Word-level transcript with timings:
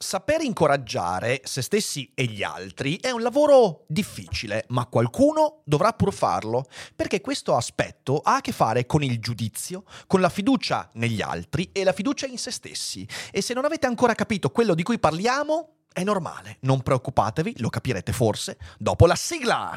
Saper 0.00 0.42
incoraggiare 0.42 1.40
se 1.42 1.60
stessi 1.60 2.08
e 2.14 2.26
gli 2.26 2.44
altri 2.44 2.98
è 2.98 3.10
un 3.10 3.20
lavoro 3.20 3.84
difficile, 3.88 4.64
ma 4.68 4.86
qualcuno 4.86 5.62
dovrà 5.64 5.92
pur 5.92 6.14
farlo, 6.14 6.66
perché 6.94 7.20
questo 7.20 7.56
aspetto 7.56 8.20
ha 8.20 8.36
a 8.36 8.40
che 8.40 8.52
fare 8.52 8.86
con 8.86 9.02
il 9.02 9.18
giudizio, 9.18 9.82
con 10.06 10.20
la 10.20 10.28
fiducia 10.28 10.88
negli 10.92 11.20
altri 11.20 11.70
e 11.72 11.82
la 11.82 11.92
fiducia 11.92 12.26
in 12.26 12.38
se 12.38 12.52
stessi. 12.52 13.08
E 13.32 13.42
se 13.42 13.54
non 13.54 13.64
avete 13.64 13.88
ancora 13.88 14.14
capito 14.14 14.50
quello 14.50 14.74
di 14.74 14.84
cui 14.84 15.00
parliamo, 15.00 15.78
è 15.92 16.04
normale, 16.04 16.58
non 16.60 16.80
preoccupatevi, 16.80 17.54
lo 17.58 17.68
capirete 17.68 18.12
forse 18.12 18.56
dopo 18.78 19.04
la 19.04 19.16
sigla. 19.16 19.76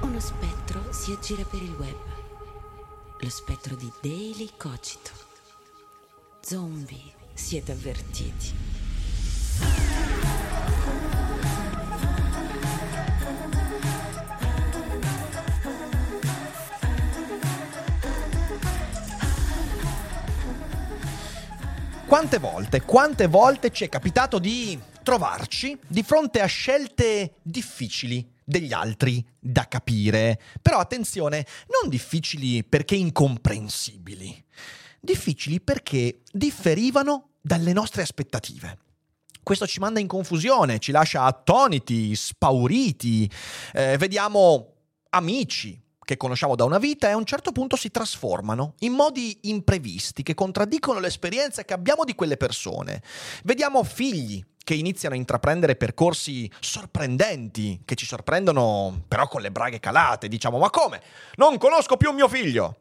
Uno 0.00 0.18
spettro 0.18 0.92
si 0.92 1.12
aggira 1.12 1.44
per 1.44 1.62
il 1.62 1.76
web. 1.78 1.98
Lo 3.20 3.30
spettro 3.30 3.76
di 3.76 3.88
Daily 4.02 4.50
Cogito. 4.56 5.12
Zombie, 6.40 7.14
siete 7.32 7.70
avvertiti. 7.70 8.67
Quante 22.08 22.38
volte, 22.38 22.80
quante 22.80 23.26
volte 23.26 23.70
ci 23.70 23.84
è 23.84 23.90
capitato 23.90 24.38
di 24.38 24.80
trovarci 25.02 25.78
di 25.86 26.02
fronte 26.02 26.40
a 26.40 26.46
scelte 26.46 27.34
difficili 27.42 28.26
degli 28.42 28.72
altri 28.72 29.22
da 29.38 29.68
capire? 29.68 30.40
Però 30.62 30.78
attenzione, 30.78 31.46
non 31.68 31.90
difficili 31.90 32.64
perché 32.64 32.94
incomprensibili, 32.94 34.42
difficili 34.98 35.60
perché 35.60 36.22
differivano 36.32 37.32
dalle 37.42 37.74
nostre 37.74 38.00
aspettative. 38.00 38.78
Questo 39.42 39.66
ci 39.66 39.78
manda 39.78 40.00
in 40.00 40.06
confusione, 40.06 40.78
ci 40.78 40.92
lascia 40.92 41.24
attoniti, 41.24 42.16
spauriti, 42.16 43.30
eh, 43.74 43.98
vediamo 43.98 44.76
amici, 45.10 45.78
che 46.08 46.16
conosciamo 46.16 46.56
da 46.56 46.64
una 46.64 46.78
vita 46.78 47.06
e 47.06 47.10
a 47.10 47.16
un 47.18 47.26
certo 47.26 47.52
punto 47.52 47.76
si 47.76 47.90
trasformano 47.90 48.72
in 48.78 48.94
modi 48.94 49.40
imprevisti 49.42 50.22
che 50.22 50.32
contraddicono 50.32 51.00
l'esperienza 51.00 51.66
che 51.66 51.74
abbiamo 51.74 52.04
di 52.04 52.14
quelle 52.14 52.38
persone. 52.38 53.02
Vediamo 53.44 53.84
figli 53.84 54.42
che 54.56 54.72
iniziano 54.72 55.14
a 55.14 55.18
intraprendere 55.18 55.76
percorsi 55.76 56.50
sorprendenti, 56.60 57.82
che 57.84 57.94
ci 57.94 58.06
sorprendono 58.06 59.04
però 59.06 59.28
con 59.28 59.42
le 59.42 59.52
braghe 59.52 59.80
calate. 59.80 60.28
Diciamo, 60.28 60.56
ma 60.56 60.70
come? 60.70 61.02
Non 61.34 61.58
conosco 61.58 61.98
più 61.98 62.10
mio 62.12 62.26
figlio! 62.26 62.78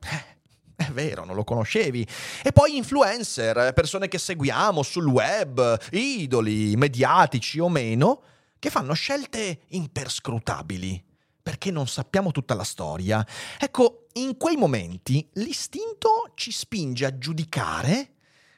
Eh, 0.77 0.85
è 0.85 0.89
vero, 0.91 1.25
non 1.25 1.35
lo 1.35 1.43
conoscevi. 1.43 2.07
E 2.41 2.53
poi 2.53 2.77
influencer, 2.77 3.73
persone 3.73 4.07
che 4.07 4.19
seguiamo 4.19 4.83
sul 4.83 5.05
web, 5.05 5.77
idoli, 5.91 6.77
mediatici 6.77 7.59
o 7.59 7.67
meno, 7.67 8.21
che 8.57 8.69
fanno 8.69 8.93
scelte 8.93 9.63
imperscrutabili 9.67 11.06
perché 11.47 11.71
non 11.71 11.87
sappiamo 11.87 12.31
tutta 12.31 12.55
la 12.55 12.65
storia. 12.65 13.25
Ecco, 13.57 14.07
in 14.15 14.35
quei 14.35 14.57
momenti 14.57 15.25
l'istinto 15.35 16.33
ci 16.35 16.51
spinge 16.51 17.05
a 17.05 17.17
giudicare 17.17 18.15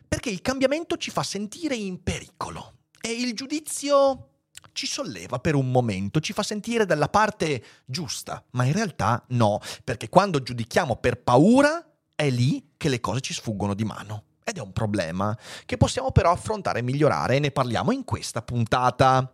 perché 0.08 0.32
il 0.32 0.42
cambiamento 0.42 0.98
ci 0.98 1.12
fa 1.12 1.22
sentire 1.22 1.76
in 1.76 2.02
pericolo 2.02 2.78
e 3.00 3.12
il 3.12 3.36
giudizio 3.36 4.30
ci 4.72 4.88
solleva 4.88 5.38
per 5.38 5.54
un 5.54 5.70
momento, 5.70 6.20
ci 6.20 6.34
fa 6.34 6.42
sentire 6.42 6.88
dalla 6.88 7.10
parte 7.10 7.64
giusta, 7.86 8.44
ma 8.54 8.64
in 8.64 8.74
realtà 8.74 9.24
no, 9.30 9.60
perché 9.84 10.10
quando 10.10 10.42
giudichiamo 10.42 10.96
per 10.96 11.22
paura 11.22 11.88
è 12.16 12.28
lì 12.32 12.72
che 12.76 12.90
le 12.90 13.00
cose 13.00 13.22
ci 13.22 13.36
sfuggono 13.36 13.76
di 13.76 13.84
mano. 13.84 14.24
Ed 14.44 14.58
è 14.58 14.62
un 14.62 14.74
problema 14.74 15.38
che 15.68 15.78
possiamo 15.78 16.12
però 16.12 16.32
affrontare 16.32 16.80
e 16.80 16.82
migliorare 16.82 17.36
e 17.36 17.40
ne 17.40 17.52
parliamo 17.52 17.92
in 17.92 18.04
questa 18.04 18.42
puntata. 18.42 19.32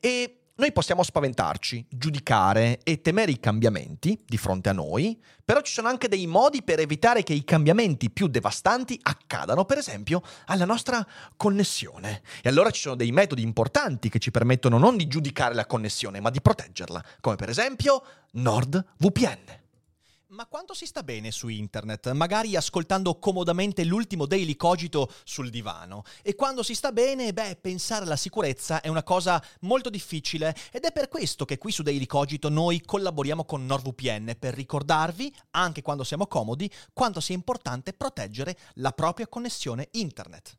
E 0.00 0.45
noi 0.58 0.72
possiamo 0.72 1.02
spaventarci, 1.02 1.86
giudicare 1.90 2.80
e 2.82 3.02
temere 3.02 3.30
i 3.30 3.38
cambiamenti 3.38 4.18
di 4.24 4.38
fronte 4.38 4.70
a 4.70 4.72
noi, 4.72 5.22
però 5.44 5.60
ci 5.60 5.72
sono 5.72 5.88
anche 5.88 6.08
dei 6.08 6.26
modi 6.26 6.62
per 6.62 6.80
evitare 6.80 7.22
che 7.22 7.34
i 7.34 7.44
cambiamenti 7.44 8.10
più 8.10 8.26
devastanti 8.26 8.98
accadano, 9.02 9.66
per 9.66 9.76
esempio, 9.76 10.22
alla 10.46 10.64
nostra 10.64 11.06
connessione. 11.36 12.22
E 12.42 12.48
allora 12.48 12.70
ci 12.70 12.80
sono 12.80 12.96
dei 12.96 13.12
metodi 13.12 13.42
importanti 13.42 14.08
che 14.08 14.18
ci 14.18 14.30
permettono 14.30 14.78
non 14.78 14.96
di 14.96 15.06
giudicare 15.08 15.54
la 15.54 15.66
connessione, 15.66 16.20
ma 16.20 16.30
di 16.30 16.40
proteggerla, 16.40 17.04
come 17.20 17.36
per 17.36 17.50
esempio 17.50 18.02
NordVPN. 18.32 19.64
Ma 20.30 20.46
quanto 20.46 20.74
si 20.74 20.86
sta 20.86 21.04
bene 21.04 21.30
su 21.30 21.46
internet? 21.46 22.10
Magari 22.10 22.56
ascoltando 22.56 23.16
comodamente 23.20 23.84
l'ultimo 23.84 24.26
Daily 24.26 24.56
Cogito 24.56 25.08
sul 25.22 25.50
divano. 25.50 26.02
E 26.20 26.34
quando 26.34 26.64
si 26.64 26.74
sta 26.74 26.90
bene, 26.90 27.32
beh, 27.32 27.58
pensare 27.60 28.04
alla 28.04 28.16
sicurezza 28.16 28.80
è 28.80 28.88
una 28.88 29.04
cosa 29.04 29.40
molto 29.60 29.88
difficile 29.88 30.52
ed 30.72 30.82
è 30.82 30.90
per 30.90 31.06
questo 31.06 31.44
che 31.44 31.58
qui 31.58 31.70
su 31.70 31.84
Daily 31.84 32.06
Cogito 32.06 32.48
noi 32.48 32.82
collaboriamo 32.84 33.44
con 33.44 33.66
NordVPN 33.66 34.34
per 34.36 34.54
ricordarvi, 34.54 35.32
anche 35.50 35.82
quando 35.82 36.02
siamo 36.02 36.26
comodi, 36.26 36.68
quanto 36.92 37.20
sia 37.20 37.36
importante 37.36 37.92
proteggere 37.92 38.58
la 38.74 38.90
propria 38.90 39.28
connessione 39.28 39.90
internet. 39.92 40.58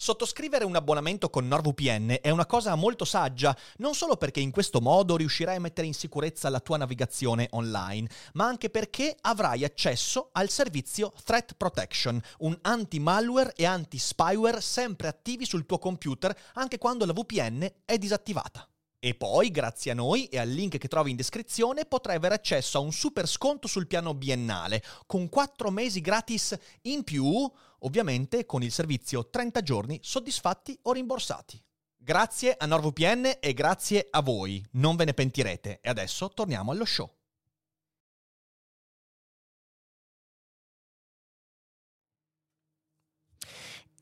Sottoscrivere 0.00 0.64
un 0.64 0.76
abbonamento 0.76 1.28
con 1.28 1.48
NordVPN 1.48 2.18
è 2.20 2.30
una 2.30 2.46
cosa 2.46 2.76
molto 2.76 3.04
saggia, 3.04 3.54
non 3.78 3.94
solo 3.94 4.16
perché 4.16 4.38
in 4.38 4.52
questo 4.52 4.80
modo 4.80 5.16
riuscirai 5.16 5.56
a 5.56 5.60
mettere 5.60 5.88
in 5.88 5.92
sicurezza 5.92 6.48
la 6.50 6.60
tua 6.60 6.76
navigazione 6.76 7.48
online, 7.50 8.08
ma 8.34 8.46
anche 8.46 8.70
perché 8.70 9.16
avrai 9.22 9.64
accesso 9.64 10.28
al 10.34 10.50
servizio 10.50 11.12
Threat 11.24 11.54
Protection, 11.56 12.22
un 12.38 12.56
anti-malware 12.62 13.54
e 13.56 13.66
anti-spyware 13.66 14.60
sempre 14.60 15.08
attivi 15.08 15.44
sul 15.44 15.66
tuo 15.66 15.80
computer 15.80 16.32
anche 16.54 16.78
quando 16.78 17.04
la 17.04 17.12
VPN 17.12 17.68
è 17.84 17.98
disattivata. 17.98 18.68
E 19.00 19.14
poi, 19.14 19.50
grazie 19.50 19.90
a 19.90 19.94
noi 19.94 20.26
e 20.26 20.38
al 20.38 20.48
link 20.48 20.78
che 20.78 20.88
trovi 20.88 21.10
in 21.10 21.16
descrizione, 21.16 21.86
potrai 21.86 22.16
avere 22.16 22.34
accesso 22.34 22.78
a 22.78 22.80
un 22.80 22.92
super 22.92 23.28
sconto 23.28 23.66
sul 23.66 23.88
piano 23.88 24.14
biennale, 24.14 24.82
con 25.06 25.28
4 25.28 25.70
mesi 25.70 26.00
gratis 26.00 26.56
in 26.82 27.02
più 27.02 27.48
ovviamente 27.80 28.46
con 28.46 28.62
il 28.62 28.72
servizio 28.72 29.28
30 29.28 29.62
giorni 29.62 29.98
soddisfatti 30.02 30.78
o 30.82 30.92
rimborsati. 30.92 31.62
Grazie 31.96 32.54
a 32.56 32.66
NordVPN 32.66 33.38
e 33.40 33.52
grazie 33.52 34.06
a 34.10 34.22
voi, 34.22 34.64
non 34.72 34.96
ve 34.96 35.04
ne 35.04 35.14
pentirete. 35.14 35.80
E 35.82 35.88
adesso 35.88 36.30
torniamo 36.30 36.70
allo 36.70 36.84
show. 36.84 37.17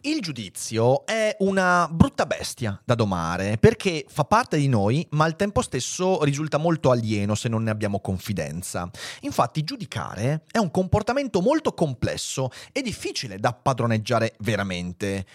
Il 0.06 0.20
giudizio 0.20 1.04
è 1.04 1.34
una 1.40 1.88
brutta 1.90 2.26
bestia 2.26 2.80
da 2.84 2.94
domare 2.94 3.58
perché 3.58 4.04
fa 4.08 4.22
parte 4.22 4.56
di 4.56 4.68
noi, 4.68 5.04
ma 5.10 5.24
al 5.24 5.34
tempo 5.34 5.62
stesso 5.62 6.22
risulta 6.22 6.58
molto 6.58 6.92
alieno 6.92 7.34
se 7.34 7.48
non 7.48 7.64
ne 7.64 7.70
abbiamo 7.70 7.98
confidenza. 7.98 8.88
Infatti, 9.22 9.64
giudicare 9.64 10.44
è 10.48 10.58
un 10.58 10.70
comportamento 10.70 11.40
molto 11.40 11.72
complesso 11.72 12.50
e 12.70 12.82
difficile 12.82 13.40
da 13.40 13.52
padroneggiare 13.52 14.36
veramente, 14.38 15.26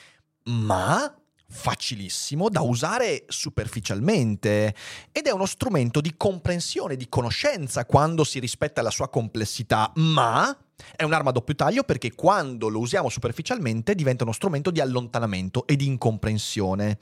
ma 0.45 1.17
facilissimo 1.49 2.47
da 2.47 2.61
usare 2.61 3.25
superficialmente 3.27 4.73
ed 5.11 5.27
è 5.27 5.31
uno 5.31 5.47
strumento 5.47 5.99
di 5.99 6.15
comprensione, 6.15 6.95
di 6.95 7.09
conoscenza 7.09 7.85
quando 7.85 8.23
si 8.23 8.39
rispetta 8.39 8.81
la 8.81 8.89
sua 8.89 9.09
complessità, 9.09 9.91
ma 9.95 10.57
è 10.95 11.03
un'arma 11.03 11.29
a 11.29 11.33
doppio 11.33 11.55
taglio 11.55 11.83
perché 11.83 12.13
quando 12.13 12.67
lo 12.67 12.79
usiamo 12.79 13.09
superficialmente 13.09 13.95
diventa 13.95 14.23
uno 14.23 14.33
strumento 14.33 14.71
di 14.71 14.79
allontanamento 14.79 15.65
e 15.67 15.75
di 15.75 15.85
incomprensione. 15.85 16.97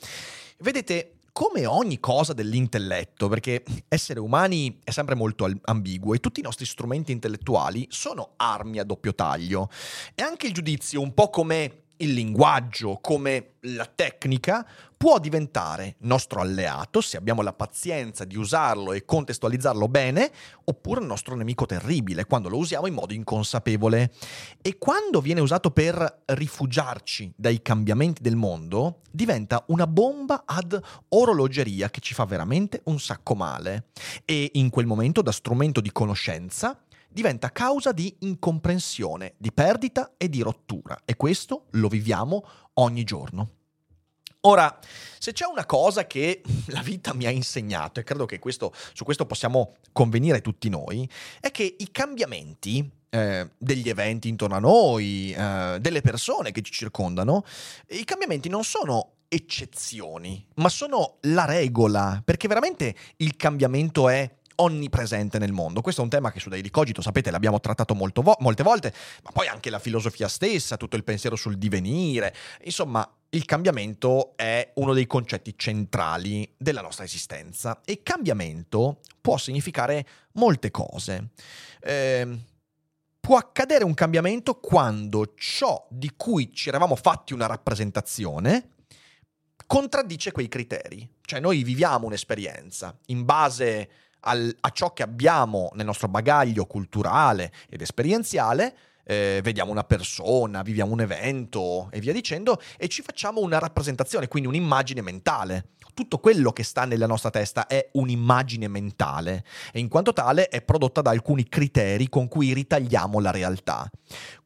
Vedete, 0.59 1.13
come 1.31 1.65
ogni 1.65 1.99
cosa 1.99 2.33
dell'intelletto, 2.33 3.29
perché 3.29 3.63
essere 3.87 4.19
umani 4.19 4.79
è 4.83 4.91
sempre 4.91 5.15
molto 5.15 5.49
ambiguo 5.63 6.13
e 6.13 6.19
tutti 6.19 6.41
i 6.41 6.43
nostri 6.43 6.65
strumenti 6.65 7.11
intellettuali 7.11 7.87
sono 7.89 8.31
armi 8.35 8.79
a 8.79 8.83
doppio 8.83 9.15
taglio. 9.15 9.69
E 10.15 10.21
anche 10.21 10.47
il 10.47 10.53
giudizio, 10.53 11.01
un 11.01 11.13
po' 11.13 11.29
come 11.29 11.83
il 11.99 12.13
linguaggio, 12.13 12.99
come 13.01 13.53
la 13.61 13.85
tecnica, 13.85 14.65
può 14.95 15.19
diventare 15.19 15.95
nostro 15.99 16.41
alleato 16.41 16.99
se 16.99 17.17
abbiamo 17.17 17.41
la 17.41 17.53
pazienza 17.53 18.25
di 18.25 18.35
usarlo 18.35 18.91
e 18.93 19.05
contestualizzarlo 19.05 19.87
bene, 19.87 20.31
oppure 20.65 21.03
nostro 21.03 21.35
nemico 21.35 21.65
terribile 21.65 22.25
quando 22.25 22.49
lo 22.49 22.57
usiamo 22.57 22.87
in 22.87 22.93
modo 22.93 23.13
inconsapevole. 23.13 24.11
E 24.61 24.77
quando 24.77 25.21
viene 25.21 25.41
usato 25.41 25.71
per 25.71 26.23
rifugiarci 26.25 27.33
dai 27.35 27.61
cambiamenti 27.61 28.21
del 28.21 28.35
mondo, 28.35 29.01
diventa 29.09 29.63
una 29.67 29.87
bomba 29.87 30.43
ad 30.45 30.79
orologeria 31.09 31.89
che 31.89 32.01
ci 32.01 32.13
fa 32.13 32.25
veramente 32.25 32.81
un 32.85 32.99
sacco 32.99 33.35
male. 33.35 33.87
E 34.25 34.51
in 34.53 34.69
quel 34.69 34.85
momento, 34.85 35.21
da 35.21 35.31
strumento 35.31 35.81
di 35.81 35.91
conoscenza, 35.91 36.77
diventa 37.09 37.51
causa 37.51 37.91
di 37.91 38.15
incomprensione, 38.19 39.33
di 39.37 39.51
perdita 39.51 40.13
e 40.17 40.29
di 40.29 40.41
rottura. 40.41 41.01
E 41.05 41.15
questo 41.15 41.65
lo 41.71 41.87
viviamo 41.87 42.45
ogni 42.75 43.03
giorno. 43.03 43.49
Ora, 44.41 44.79
se 45.17 45.33
c'è 45.33 45.45
una 45.45 45.65
cosa 45.65 46.07
che 46.07 46.41
la 46.67 46.81
vita 46.81 47.13
mi 47.13 47.25
ha 47.25 47.29
insegnato, 47.29 47.99
e 47.99 48.03
credo 48.03 48.25
che 48.25 48.39
questo, 48.39 48.73
su 48.93 49.03
questo 49.03 49.25
possiamo 49.25 49.75
convenire 49.91 50.41
tutti 50.41 50.69
noi, 50.69 51.09
è 51.41 51.51
che 51.51 51.75
i 51.77 51.91
cambiamenti 51.91 52.89
eh, 53.09 53.49
degli 53.57 53.89
eventi 53.89 54.29
intorno 54.29 54.55
a 54.55 54.59
noi, 54.59 55.33
eh, 55.33 55.77
delle 55.81 56.01
persone 56.01 56.51
che 56.51 56.61
ci 56.61 56.71
circondano, 56.71 57.43
i 57.89 58.05
cambiamenti 58.05 58.47
non 58.47 58.63
sono 58.63 59.15
eccezioni, 59.27 60.43
ma 60.55 60.69
sono 60.69 61.17
la 61.21 61.45
regola, 61.45 62.21
perché 62.23 62.47
veramente 62.47 62.95
il 63.17 63.35
cambiamento 63.35 64.09
è 64.09 64.37
onnipresente 64.61 65.39
nel 65.39 65.51
mondo. 65.51 65.81
Questo 65.81 66.01
è 66.01 66.03
un 66.03 66.09
tema 66.09 66.31
che 66.31 66.39
su 66.39 66.49
Daily 66.49 66.69
Cogito, 66.69 67.01
sapete, 67.01 67.31
l'abbiamo 67.31 67.59
trattato 67.59 67.93
vo- 67.93 68.37
molte 68.39 68.63
volte, 68.63 68.93
ma 69.23 69.31
poi 69.31 69.47
anche 69.47 69.69
la 69.69 69.79
filosofia 69.79 70.27
stessa, 70.27 70.77
tutto 70.77 70.95
il 70.95 71.03
pensiero 71.03 71.35
sul 71.35 71.57
divenire. 71.57 72.33
Insomma, 72.63 73.07
il 73.29 73.45
cambiamento 73.45 74.33
è 74.35 74.71
uno 74.75 74.93
dei 74.93 75.05
concetti 75.05 75.53
centrali 75.55 76.51
della 76.57 76.81
nostra 76.81 77.03
esistenza 77.03 77.81
e 77.85 78.01
cambiamento 78.01 78.99
può 79.21 79.37
significare 79.37 80.05
molte 80.33 80.71
cose. 80.71 81.29
Eh, 81.81 82.39
può 83.19 83.37
accadere 83.37 83.83
un 83.83 83.93
cambiamento 83.93 84.55
quando 84.55 85.33
ciò 85.35 85.85
di 85.89 86.13
cui 86.15 86.51
ci 86.53 86.69
eravamo 86.69 86.95
fatti 86.95 87.33
una 87.33 87.45
rappresentazione 87.45 88.71
contraddice 89.67 90.31
quei 90.31 90.47
criteri. 90.47 91.07
Cioè 91.21 91.39
noi 91.39 91.61
viviamo 91.61 92.07
un'esperienza 92.07 92.97
in 93.07 93.23
base 93.23 93.89
al, 94.21 94.55
a 94.59 94.69
ciò 94.69 94.93
che 94.93 95.03
abbiamo 95.03 95.69
nel 95.73 95.85
nostro 95.85 96.07
bagaglio 96.07 96.65
culturale 96.65 97.51
ed 97.69 97.81
esperienziale, 97.81 98.75
eh, 99.09 99.39
vediamo 99.41 99.71
una 99.71 99.83
persona, 99.83 100.61
viviamo 100.61 100.93
un 100.93 101.01
evento 101.01 101.89
e 101.91 101.99
via 101.99 102.13
dicendo, 102.13 102.61
e 102.77 102.87
ci 102.87 103.01
facciamo 103.01 103.41
una 103.41 103.57
rappresentazione, 103.57 104.27
quindi 104.27 104.47
un'immagine 104.47 105.01
mentale. 105.01 105.69
Tutto 105.95 106.19
quello 106.19 106.51
che 106.51 106.63
sta 106.63 106.85
nella 106.85 107.07
nostra 107.07 107.31
testa 107.31 107.65
è 107.65 107.89
un'immagine 107.93 108.67
mentale 108.67 109.43
e 109.73 109.79
in 109.79 109.87
quanto 109.87 110.13
tale 110.13 110.47
è 110.47 110.61
prodotta 110.61 111.01
da 111.01 111.09
alcuni 111.09 111.49
criteri 111.49 112.07
con 112.07 112.27
cui 112.27 112.53
ritagliamo 112.53 113.19
la 113.19 113.31
realtà. 113.31 113.89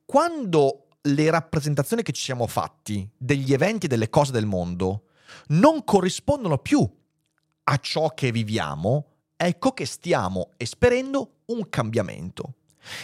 Quando 0.06 0.88
le 1.02 1.30
rappresentazioni 1.30 2.02
che 2.02 2.14
ci 2.14 2.22
siamo 2.22 2.48
fatti 2.48 3.08
degli 3.18 3.54
eventi 3.54 3.86
e 3.86 3.90
delle 3.90 4.10
cose 4.10 4.32
del 4.32 4.46
mondo 4.46 5.08
non 5.48 5.84
corrispondono 5.84 6.58
più 6.60 6.90
a 7.66 7.78
ciò 7.78 8.14
che 8.14 8.32
viviamo, 8.32 9.13
ecco 9.46 9.72
che 9.72 9.86
stiamo 9.86 10.52
esperendo 10.58 11.42
un 11.46 11.68
cambiamento. 11.70 12.56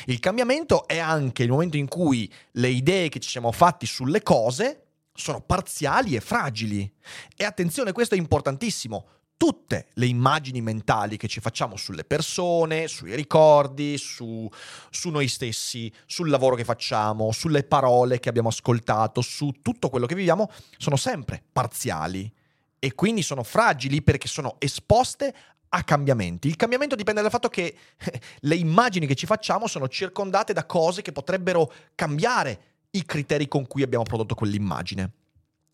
Il 0.06 0.20
cambiamento 0.20 0.88
è 0.88 1.00
anche 1.00 1.44
il 1.44 1.50
momento 1.50 1.78
in 1.78 1.88
cui 1.88 2.32
le 2.54 2.70
idee 2.70 3.10
che 3.10 3.20
ci 3.20 3.30
siamo 3.30 3.52
fatti 3.52 3.86
sulle 3.86 4.22
cose 4.22 4.88
sono 5.14 5.42
parziali 5.42 6.16
e 6.16 6.22
fragili. 6.22 6.92
E 7.36 7.44
attenzione, 7.44 7.92
questo 7.92 8.16
è 8.16 8.18
importantissimo. 8.18 9.08
Tutte 9.38 9.88
le 9.94 10.06
immagini 10.06 10.62
mentali 10.62 11.16
che 11.16 11.30
ci 11.30 11.40
facciamo 11.40 11.78
sulle 11.78 12.04
persone, 12.04 12.90
sui 12.90 13.16
ricordi, 13.16 13.98
su, 13.98 14.50
su 14.90 15.10
noi 15.10 15.30
stessi, 15.30 15.92
sul 16.06 16.30
lavoro 16.30 16.56
che 16.56 16.66
facciamo, 16.66 17.32
sulle 17.32 17.64
parole 17.64 18.20
che 18.20 18.28
abbiamo 18.28 18.50
ascoltato, 18.50 19.22
su 19.22 19.54
tutto 19.62 19.90
quello 19.90 20.08
che 20.08 20.16
viviamo, 20.16 20.52
sono 20.78 20.98
sempre 20.98 21.42
parziali 21.54 22.30
e 22.80 22.96
quindi 22.96 23.22
sono 23.22 23.44
fragili 23.44 24.02
perché 24.02 24.28
sono 24.28 24.56
esposte 24.60 25.34
a 25.70 25.84
cambiamenti. 25.84 26.48
Il 26.48 26.56
cambiamento 26.56 26.96
dipende 26.96 27.22
dal 27.22 27.30
fatto 27.30 27.50
che 27.50 27.76
le 28.40 28.56
immagini 28.56 29.06
che 29.06 29.16
ci 29.16 29.26
facciamo 29.26 29.68
sono 29.68 29.88
circondate 29.88 30.54
da 30.54 30.66
cose 30.66 31.02
che 31.02 31.12
potrebbero 31.12 31.72
cambiare 31.96 32.62
i 32.92 33.06
criteri 33.06 33.48
con 33.48 33.68
cui 33.68 33.84
abbiamo 33.84 34.04
prodotto 34.04 34.36
quell'immagine. 34.36 35.12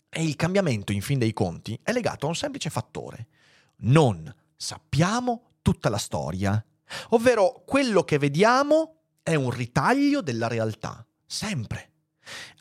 E 0.10 0.24
il 0.24 0.36
cambiamento, 0.36 0.92
in 0.92 1.02
fin 1.02 1.20
dei 1.20 1.34
conti, 1.34 1.78
è 1.82 1.92
legato 1.92 2.26
a 2.26 2.30
un 2.30 2.36
semplice 2.36 2.70
fattore. 2.70 3.28
Non 3.78 4.34
sappiamo 4.56 5.56
tutta 5.62 5.90
la 5.90 5.98
storia. 5.98 6.64
Ovvero, 7.10 7.64
quello 7.66 8.04
che 8.04 8.18
vediamo 8.18 9.02
è 9.24 9.36
un 9.36 9.50
ritaglio 9.50 10.22
della 10.22 10.48
realtà. 10.48 11.06
Sempre. 11.26 11.95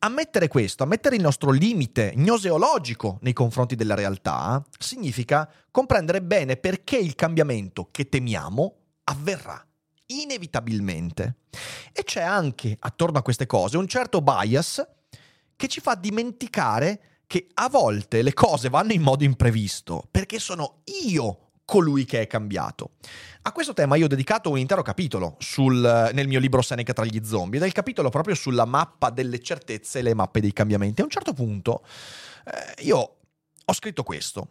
Ammettere 0.00 0.48
questo, 0.48 0.82
ammettere 0.82 1.16
il 1.16 1.22
nostro 1.22 1.50
limite 1.50 2.12
gnoseologico 2.16 3.18
nei 3.22 3.32
confronti 3.32 3.74
della 3.74 3.94
realtà, 3.94 4.64
significa 4.78 5.50
comprendere 5.70 6.22
bene 6.22 6.56
perché 6.56 6.96
il 6.96 7.14
cambiamento 7.14 7.88
che 7.90 8.08
temiamo 8.08 8.74
avverrà 9.04 9.64
inevitabilmente. 10.06 11.36
E 11.92 12.02
c'è 12.04 12.22
anche 12.22 12.76
attorno 12.78 13.18
a 13.18 13.22
queste 13.22 13.46
cose 13.46 13.76
un 13.76 13.88
certo 13.88 14.20
bias 14.20 14.86
che 15.56 15.68
ci 15.68 15.80
fa 15.80 15.94
dimenticare 15.94 17.22
che 17.26 17.48
a 17.54 17.68
volte 17.68 18.22
le 18.22 18.34
cose 18.34 18.68
vanno 18.68 18.92
in 18.92 19.02
modo 19.02 19.24
imprevisto, 19.24 20.06
perché 20.10 20.38
sono 20.38 20.82
io 21.06 21.52
colui 21.64 22.04
che 22.04 22.20
è 22.20 22.26
cambiato. 22.26 22.92
A 23.42 23.52
questo 23.52 23.72
tema 23.72 23.96
io 23.96 24.04
ho 24.04 24.08
dedicato 24.08 24.50
un 24.50 24.58
intero 24.58 24.82
capitolo 24.82 25.36
sul, 25.38 26.10
nel 26.12 26.28
mio 26.28 26.38
libro 26.38 26.62
Seneca 26.62 26.92
tra 26.92 27.04
gli 27.04 27.20
zombie, 27.24 27.58
ed 27.58 27.64
è 27.64 27.66
il 27.66 27.72
capitolo 27.72 28.10
proprio 28.10 28.34
sulla 28.34 28.64
mappa 28.64 29.10
delle 29.10 29.40
certezze 29.40 29.98
e 29.98 30.02
le 30.02 30.14
mappe 30.14 30.40
dei 30.40 30.52
cambiamenti. 30.52 31.00
A 31.00 31.04
un 31.04 31.10
certo 31.10 31.32
punto 31.32 31.84
eh, 32.44 32.84
io 32.84 33.16
ho 33.64 33.72
scritto 33.72 34.02
questo. 34.02 34.48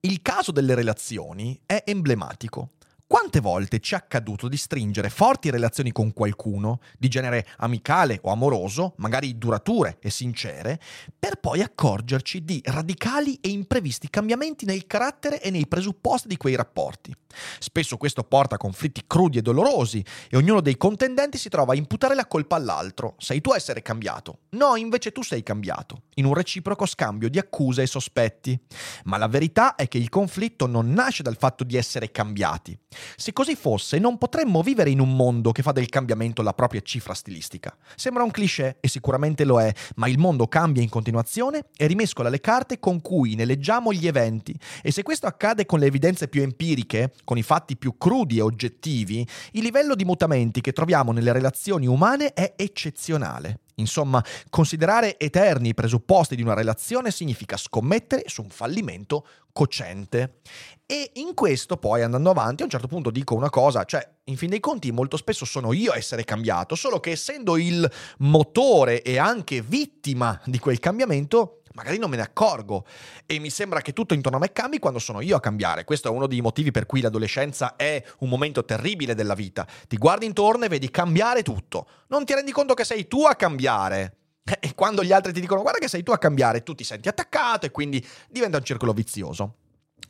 Il 0.00 0.20
caso 0.22 0.50
delle 0.50 0.74
relazioni 0.74 1.60
è 1.64 1.84
emblematico. 1.86 2.70
Quante 3.12 3.40
volte 3.40 3.78
ci 3.78 3.92
è 3.92 3.98
accaduto 3.98 4.48
di 4.48 4.56
stringere 4.56 5.10
forti 5.10 5.50
relazioni 5.50 5.92
con 5.92 6.14
qualcuno, 6.14 6.80
di 6.98 7.08
genere 7.08 7.46
amicale 7.58 8.18
o 8.22 8.30
amoroso, 8.30 8.94
magari 8.96 9.36
durature 9.36 9.98
e 10.00 10.08
sincere, 10.08 10.80
per 11.18 11.36
poi 11.36 11.60
accorgerci 11.60 12.42
di 12.42 12.62
radicali 12.64 13.38
e 13.42 13.50
imprevisti 13.50 14.08
cambiamenti 14.08 14.64
nel 14.64 14.86
carattere 14.86 15.42
e 15.42 15.50
nei 15.50 15.66
presupposti 15.66 16.26
di 16.26 16.38
quei 16.38 16.56
rapporti? 16.56 17.14
Spesso 17.58 17.98
questo 17.98 18.24
porta 18.24 18.54
a 18.54 18.58
conflitti 18.58 19.04
crudi 19.06 19.38
e 19.38 19.42
dolorosi 19.42 20.02
e 20.30 20.36
ognuno 20.38 20.62
dei 20.62 20.78
contendenti 20.78 21.36
si 21.36 21.50
trova 21.50 21.74
a 21.74 21.76
imputare 21.76 22.14
la 22.14 22.26
colpa 22.26 22.56
all'altro. 22.56 23.14
Sei 23.18 23.42
tu 23.42 23.50
a 23.50 23.56
essere 23.56 23.82
cambiato. 23.82 24.40
No, 24.50 24.76
invece 24.76 25.12
tu 25.12 25.22
sei 25.22 25.42
cambiato, 25.42 26.04
in 26.14 26.24
un 26.24 26.32
reciproco 26.32 26.86
scambio 26.86 27.28
di 27.28 27.38
accuse 27.38 27.82
e 27.82 27.86
sospetti. 27.86 28.58
Ma 29.04 29.18
la 29.18 29.28
verità 29.28 29.74
è 29.74 29.86
che 29.86 29.98
il 29.98 30.08
conflitto 30.08 30.66
non 30.66 30.92
nasce 30.92 31.22
dal 31.22 31.36
fatto 31.36 31.62
di 31.62 31.76
essere 31.76 32.10
cambiati 32.10 32.78
se 33.16 33.32
così 33.32 33.54
fosse, 33.54 33.98
non 33.98 34.18
potremmo 34.18 34.62
vivere 34.62 34.90
in 34.90 35.00
un 35.00 35.14
mondo 35.14 35.52
che 35.52 35.62
fa 35.62 35.72
del 35.72 35.88
cambiamento 35.88 36.42
la 36.42 36.52
propria 36.52 36.80
cifra 36.80 37.14
stilistica. 37.14 37.76
Sembra 37.96 38.22
un 38.22 38.30
cliché, 38.30 38.76
e 38.80 38.88
sicuramente 38.88 39.44
lo 39.44 39.60
è, 39.60 39.72
ma 39.96 40.08
il 40.08 40.18
mondo 40.18 40.46
cambia 40.46 40.82
in 40.82 40.88
continuazione 40.88 41.66
e 41.76 41.86
rimescola 41.86 42.28
le 42.28 42.40
carte 42.40 42.78
con 42.78 43.00
cui 43.00 43.34
ne 43.34 43.44
leggiamo 43.44 43.92
gli 43.92 44.06
eventi. 44.06 44.54
E 44.82 44.90
se 44.90 45.02
questo 45.02 45.26
accade 45.26 45.66
con 45.66 45.78
le 45.78 45.86
evidenze 45.86 46.28
più 46.28 46.42
empiriche, 46.42 47.12
con 47.24 47.38
i 47.38 47.42
fatti 47.42 47.76
più 47.76 47.96
crudi 47.96 48.38
e 48.38 48.42
oggettivi, 48.42 49.26
il 49.52 49.62
livello 49.62 49.94
di 49.94 50.04
mutamenti 50.04 50.60
che 50.60 50.72
troviamo 50.72 51.12
nelle 51.12 51.32
relazioni 51.32 51.86
umane 51.86 52.32
è 52.32 52.54
eccezionale. 52.56 53.60
Insomma, 53.82 54.24
considerare 54.48 55.18
eterni 55.18 55.68
i 55.68 55.74
presupposti 55.74 56.34
di 56.34 56.42
una 56.42 56.54
relazione 56.54 57.10
significa 57.10 57.56
scommettere 57.56 58.24
su 58.26 58.42
un 58.42 58.48
fallimento 58.48 59.26
cocente. 59.52 60.40
E 60.86 61.10
in 61.14 61.34
questo 61.34 61.76
poi 61.76 62.02
andando 62.02 62.30
avanti 62.30 62.62
a 62.62 62.64
un 62.64 62.70
certo 62.70 62.86
punto 62.86 63.10
dico 63.10 63.34
una 63.34 63.50
cosa, 63.50 63.84
cioè 63.84 64.06
in 64.24 64.36
fin 64.36 64.50
dei 64.50 64.60
conti 64.60 64.92
molto 64.92 65.16
spesso 65.16 65.44
sono 65.44 65.72
io 65.72 65.92
a 65.92 65.96
essere 65.96 66.24
cambiato, 66.24 66.74
solo 66.74 67.00
che 67.00 67.12
essendo 67.12 67.56
il 67.56 67.90
motore 68.18 69.02
e 69.02 69.18
anche 69.18 69.62
vittima 69.62 70.40
di 70.44 70.58
quel 70.58 70.78
cambiamento, 70.78 71.61
magari 71.74 71.98
non 71.98 72.10
me 72.10 72.16
ne 72.16 72.22
accorgo 72.22 72.86
e 73.26 73.38
mi 73.38 73.50
sembra 73.50 73.80
che 73.80 73.92
tutto 73.92 74.14
intorno 74.14 74.38
a 74.38 74.40
me 74.40 74.52
cambi 74.52 74.78
quando 74.78 74.98
sono 74.98 75.20
io 75.20 75.36
a 75.36 75.40
cambiare. 75.40 75.84
Questo 75.84 76.08
è 76.08 76.10
uno 76.10 76.26
dei 76.26 76.40
motivi 76.40 76.70
per 76.70 76.86
cui 76.86 77.00
l'adolescenza 77.00 77.76
è 77.76 78.02
un 78.18 78.28
momento 78.28 78.64
terribile 78.64 79.14
della 79.14 79.34
vita. 79.34 79.66
Ti 79.88 79.96
guardi 79.96 80.26
intorno 80.26 80.64
e 80.64 80.68
vedi 80.68 80.90
cambiare 80.90 81.42
tutto. 81.42 81.86
Non 82.08 82.24
ti 82.24 82.34
rendi 82.34 82.52
conto 82.52 82.74
che 82.74 82.84
sei 82.84 83.06
tu 83.06 83.24
a 83.24 83.34
cambiare. 83.34 84.16
E 84.60 84.74
quando 84.74 85.04
gli 85.04 85.12
altri 85.12 85.32
ti 85.32 85.40
dicono 85.40 85.62
guarda 85.62 85.78
che 85.78 85.88
sei 85.88 86.02
tu 86.02 86.10
a 86.10 86.18
cambiare, 86.18 86.62
tu 86.62 86.74
ti 86.74 86.84
senti 86.84 87.08
attaccato 87.08 87.66
e 87.66 87.70
quindi 87.70 88.04
diventa 88.28 88.58
un 88.58 88.64
circolo 88.64 88.92
vizioso. 88.92 89.56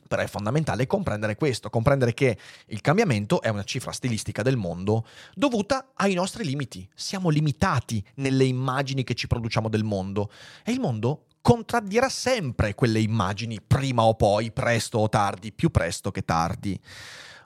Però 0.08 0.22
è 0.22 0.26
fondamentale 0.26 0.86
comprendere 0.86 1.36
questo, 1.36 1.70
comprendere 1.70 2.12
che 2.12 2.36
il 2.66 2.80
cambiamento 2.82 3.40
è 3.40 3.48
una 3.48 3.64
cifra 3.64 3.92
stilistica 3.92 4.42
del 4.42 4.56
mondo 4.56 5.06
dovuta 5.34 5.92
ai 5.94 6.12
nostri 6.12 6.44
limiti. 6.44 6.86
Siamo 6.94 7.30
limitati 7.30 8.04
nelle 8.16 8.44
immagini 8.44 9.04
che 9.04 9.14
ci 9.14 9.26
produciamo 9.26 9.70
del 9.70 9.84
mondo 9.84 10.30
e 10.64 10.72
il 10.72 10.80
mondo 10.80 11.26
contraddirà 11.42 12.08
sempre 12.08 12.74
quelle 12.74 13.00
immagini 13.00 13.60
prima 13.60 14.04
o 14.04 14.14
poi, 14.14 14.52
presto 14.52 14.98
o 14.98 15.08
tardi, 15.08 15.52
più 15.52 15.70
presto 15.70 16.10
che 16.10 16.24
tardi. 16.24 16.80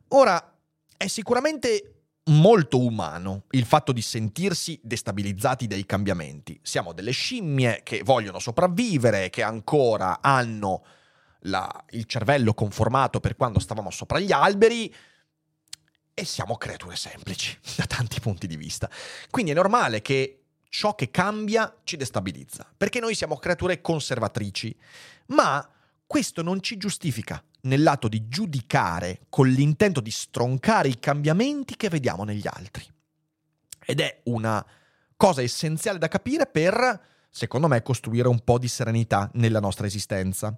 Ora, 0.08 0.54
è 0.96 1.06
sicuramente 1.08 1.96
molto 2.26 2.80
umano 2.80 3.44
il 3.50 3.64
fatto 3.64 3.92
di 3.92 4.02
sentirsi 4.02 4.78
destabilizzati 4.82 5.66
dai 5.66 5.86
cambiamenti. 5.86 6.58
Siamo 6.62 6.92
delle 6.92 7.12
scimmie 7.12 7.80
che 7.82 8.02
vogliono 8.04 8.38
sopravvivere, 8.38 9.30
che 9.30 9.42
ancora 9.42 10.20
hanno 10.20 10.84
la, 11.40 11.84
il 11.90 12.04
cervello 12.04 12.54
conformato 12.54 13.20
per 13.20 13.36
quando 13.36 13.58
stavamo 13.58 13.90
sopra 13.90 14.18
gli 14.18 14.32
alberi 14.32 14.92
e 16.12 16.24
siamo 16.24 16.56
creature 16.56 16.96
semplici 16.96 17.56
da 17.76 17.84
tanti 17.86 18.20
punti 18.20 18.46
di 18.46 18.56
vista. 18.56 18.90
Quindi 19.30 19.52
è 19.52 19.54
normale 19.54 20.02
che 20.02 20.45
ciò 20.76 20.94
che 20.94 21.10
cambia 21.10 21.74
ci 21.84 21.96
destabilizza, 21.96 22.70
perché 22.76 23.00
noi 23.00 23.14
siamo 23.14 23.38
creature 23.38 23.80
conservatrici, 23.80 24.76
ma 25.28 25.66
questo 26.06 26.42
non 26.42 26.60
ci 26.60 26.76
giustifica 26.76 27.42
nell'atto 27.62 28.08
di 28.08 28.28
giudicare 28.28 29.20
con 29.30 29.48
l'intento 29.48 30.02
di 30.02 30.10
stroncare 30.10 30.88
i 30.88 30.98
cambiamenti 30.98 31.76
che 31.76 31.88
vediamo 31.88 32.24
negli 32.24 32.46
altri. 32.46 32.86
Ed 33.86 34.00
è 34.00 34.20
una 34.24 34.62
cosa 35.16 35.40
essenziale 35.40 35.96
da 35.96 36.08
capire 36.08 36.44
per, 36.44 37.00
secondo 37.30 37.68
me, 37.68 37.80
costruire 37.80 38.28
un 38.28 38.44
po' 38.44 38.58
di 38.58 38.68
serenità 38.68 39.30
nella 39.32 39.60
nostra 39.60 39.86
esistenza. 39.86 40.54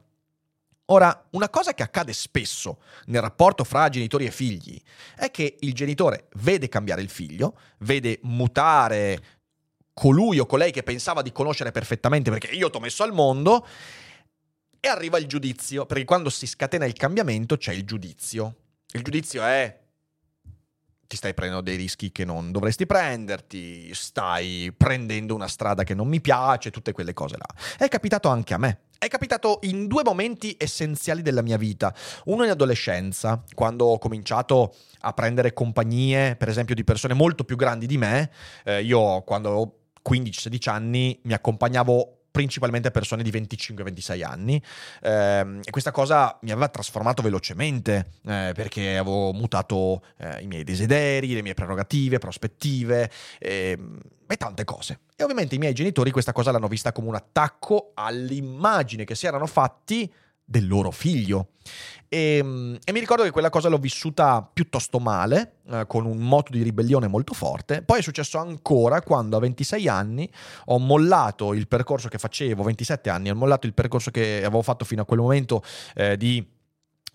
Ora, 0.86 1.28
una 1.30 1.48
cosa 1.48 1.74
che 1.74 1.84
accade 1.84 2.12
spesso 2.12 2.80
nel 3.06 3.20
rapporto 3.20 3.62
fra 3.62 3.88
genitori 3.88 4.26
e 4.26 4.32
figli 4.32 4.80
è 5.14 5.30
che 5.30 5.58
il 5.60 5.74
genitore 5.74 6.28
vede 6.38 6.68
cambiare 6.68 7.02
il 7.02 7.10
figlio, 7.10 7.56
vede 7.78 8.18
mutare 8.22 9.37
colui 9.98 10.38
o 10.38 10.46
colei 10.46 10.70
che 10.70 10.84
pensava 10.84 11.22
di 11.22 11.32
conoscere 11.32 11.72
perfettamente 11.72 12.30
perché 12.30 12.54
io 12.54 12.70
ti 12.70 12.76
ho 12.76 12.80
messo 12.80 13.02
al 13.02 13.12
mondo 13.12 13.66
e 14.78 14.86
arriva 14.86 15.18
il 15.18 15.26
giudizio, 15.26 15.86
perché 15.86 16.04
quando 16.04 16.30
si 16.30 16.46
scatena 16.46 16.84
il 16.84 16.92
cambiamento 16.92 17.56
c'è 17.56 17.72
il 17.72 17.84
giudizio. 17.84 18.54
Il 18.92 19.02
giudizio 19.02 19.42
è 19.42 19.76
ti 21.08 21.16
stai 21.16 21.34
prendendo 21.34 21.64
dei 21.64 21.76
rischi 21.76 22.12
che 22.12 22.24
non 22.24 22.52
dovresti 22.52 22.86
prenderti, 22.86 23.92
stai 23.92 24.72
prendendo 24.76 25.34
una 25.34 25.48
strada 25.48 25.82
che 25.82 25.94
non 25.94 26.06
mi 26.06 26.20
piace, 26.20 26.70
tutte 26.70 26.92
quelle 26.92 27.14
cose 27.14 27.36
là. 27.36 27.46
È 27.76 27.88
capitato 27.88 28.28
anche 28.28 28.54
a 28.54 28.58
me. 28.58 28.82
È 28.98 29.08
capitato 29.08 29.60
in 29.62 29.86
due 29.86 30.02
momenti 30.04 30.54
essenziali 30.58 31.22
della 31.22 31.40
mia 31.40 31.56
vita. 31.56 31.94
Uno 32.26 32.44
in 32.44 32.50
adolescenza, 32.50 33.42
quando 33.54 33.86
ho 33.86 33.98
cominciato 33.98 34.74
a 35.00 35.12
prendere 35.12 35.54
compagnie, 35.54 36.36
per 36.36 36.48
esempio, 36.48 36.74
di 36.74 36.84
persone 36.84 37.14
molto 37.14 37.42
più 37.44 37.56
grandi 37.56 37.86
di 37.86 37.96
me. 37.96 38.30
Eh, 38.64 38.82
io 38.82 39.22
quando 39.22 39.50
ho 39.50 39.77
15-16 40.08 40.70
anni 40.70 41.18
mi 41.24 41.32
accompagnavo 41.32 42.18
principalmente 42.30 42.92
persone 42.92 43.24
di 43.24 43.30
25-26 43.30 44.24
anni 44.24 44.62
eh, 45.02 45.60
e 45.64 45.70
questa 45.70 45.90
cosa 45.90 46.38
mi 46.42 46.52
aveva 46.52 46.68
trasformato 46.68 47.20
velocemente 47.20 48.12
eh, 48.24 48.52
perché 48.54 48.96
avevo 48.96 49.32
mutato 49.32 50.02
eh, 50.18 50.42
i 50.42 50.46
miei 50.46 50.62
desideri, 50.62 51.34
le 51.34 51.42
mie 51.42 51.54
prerogative, 51.54 52.18
prospettive 52.18 53.10
ehm, 53.40 53.98
e 54.28 54.36
tante 54.36 54.64
cose. 54.64 55.00
E 55.16 55.24
ovviamente 55.24 55.56
i 55.56 55.58
miei 55.58 55.72
genitori 55.72 56.12
questa 56.12 56.32
cosa 56.32 56.52
l'hanno 56.52 56.68
vista 56.68 56.92
come 56.92 57.08
un 57.08 57.16
attacco 57.16 57.90
all'immagine 57.94 59.04
che 59.04 59.16
si 59.16 59.26
erano 59.26 59.46
fatti 59.46 60.08
del 60.48 60.66
loro 60.66 60.90
figlio. 60.90 61.50
E, 62.08 62.38
ehm, 62.38 62.78
e, 62.82 62.92
mi 62.92 63.00
ricordo 63.00 63.22
che 63.22 63.30
quella 63.30 63.50
cosa 63.50 63.68
l'ho 63.68 63.76
vissuta 63.76 64.48
piuttosto 64.50 64.98
male, 64.98 65.56
eh, 65.70 65.84
con 65.86 66.06
un 66.06 66.16
moto 66.16 66.52
di 66.52 66.62
ribellione 66.62 67.06
molto 67.06 67.34
forte. 67.34 67.82
Poi 67.82 67.98
è 67.98 68.02
successo 68.02 68.38
ancora 68.38 69.02
quando 69.02 69.36
a 69.36 69.40
26 69.40 69.88
anni 69.88 70.30
ho 70.66 70.78
mollato 70.78 71.52
il 71.52 71.68
percorso 71.68 72.08
che 72.08 72.16
facevo, 72.16 72.62
27 72.62 73.10
anni, 73.10 73.30
ho 73.30 73.34
mollato 73.34 73.66
il 73.66 73.74
percorso 73.74 74.10
che 74.10 74.38
avevo 74.38 74.62
fatto 74.62 74.86
fino 74.86 75.02
a 75.02 75.04
quel 75.04 75.20
momento 75.20 75.62
eh, 75.94 76.16
di 76.16 76.56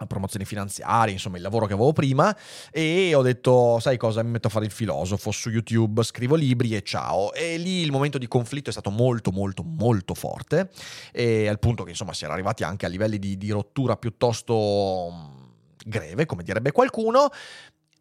promozioni 0.08 0.46
finanziarie, 0.46 1.14
insomma 1.14 1.38
il 1.38 1.44
lavoro 1.44 1.66
che 1.66 1.74
avevo 1.74 1.94
prima 1.94 2.36
e 2.72 3.14
ho 3.16 3.22
detto 3.22 3.80
sai 3.80 3.98
cosa? 3.98 4.24
Mi 4.24 4.32
metto 4.32 4.48
a 4.48 4.50
fare 4.50 4.66
il 4.66 4.72
filosofo 4.72 5.32
su 5.32 5.50
YouTube, 5.50 6.04
scrivo 6.04 6.36
libri 6.36 6.76
e 6.76 6.84
ciao. 6.84 7.34
E 7.34 7.58
lì 7.58 7.82
il 7.82 7.92
momento 7.92 8.18
di 8.18 8.28
conflitto 8.28 8.70
è 8.70 8.72
stato 8.72 8.90
molto 8.90 9.32
molto 9.32 9.64
molto 9.64 10.14
forte 10.14 10.70
e 11.12 11.48
al 11.48 11.60
punto 11.60 11.84
che 11.84 11.92
insomma 11.92 12.14
si 12.14 12.24
era 12.26 12.34
arrivati 12.34 12.64
anche 12.64 12.86
a 12.86 12.90
livelli 12.90 13.20
di, 13.20 13.38
di 13.38 13.50
rottura 13.52 13.96
piuttosto 13.98 15.10
mm, 15.12 15.44
greve 15.86 16.26
come 16.26 16.44
direbbe 16.44 16.72
qualcuno 16.72 17.30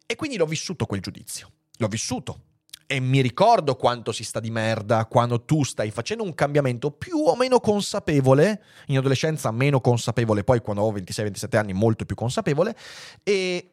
e 0.05 0.15
quindi 0.15 0.37
l'ho 0.37 0.45
vissuto 0.45 0.85
quel 0.85 1.01
giudizio, 1.01 1.51
l'ho 1.77 1.87
vissuto 1.87 2.41
e 2.85 2.99
mi 2.99 3.21
ricordo 3.21 3.75
quanto 3.75 4.11
si 4.11 4.23
sta 4.23 4.39
di 4.39 4.51
merda 4.51 5.05
quando 5.05 5.43
tu 5.43 5.63
stai 5.63 5.91
facendo 5.91 6.23
un 6.23 6.33
cambiamento 6.33 6.91
più 6.91 7.17
o 7.17 7.35
meno 7.35 7.59
consapevole, 7.59 8.63
in 8.87 8.97
adolescenza 8.97 9.51
meno 9.51 9.81
consapevole, 9.81 10.43
poi 10.43 10.61
quando 10.61 10.83
ho 10.83 10.91
26-27 10.91 11.57
anni 11.57 11.73
molto 11.73 12.05
più 12.05 12.15
consapevole, 12.15 12.75
e 13.23 13.71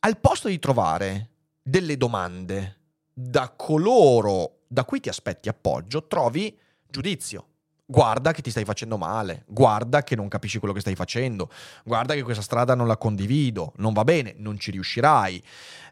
al 0.00 0.18
posto 0.18 0.48
di 0.48 0.58
trovare 0.58 1.30
delle 1.62 1.96
domande 1.96 2.80
da 3.12 3.52
coloro 3.56 4.62
da 4.66 4.84
cui 4.84 5.00
ti 5.00 5.08
aspetti 5.08 5.48
appoggio, 5.48 6.06
trovi 6.06 6.58
giudizio. 6.88 7.46
Guarda 7.86 8.32
che 8.32 8.40
ti 8.40 8.50
stai 8.50 8.64
facendo 8.64 8.96
male, 8.96 9.44
guarda 9.46 10.02
che 10.02 10.16
non 10.16 10.28
capisci 10.28 10.58
quello 10.58 10.72
che 10.72 10.80
stai 10.80 10.94
facendo, 10.94 11.50
guarda 11.84 12.14
che 12.14 12.22
questa 12.22 12.42
strada 12.42 12.74
non 12.74 12.86
la 12.86 12.96
condivido, 12.96 13.72
non 13.76 13.92
va 13.92 14.04
bene, 14.04 14.34
non 14.38 14.58
ci 14.58 14.70
riuscirai. 14.70 15.42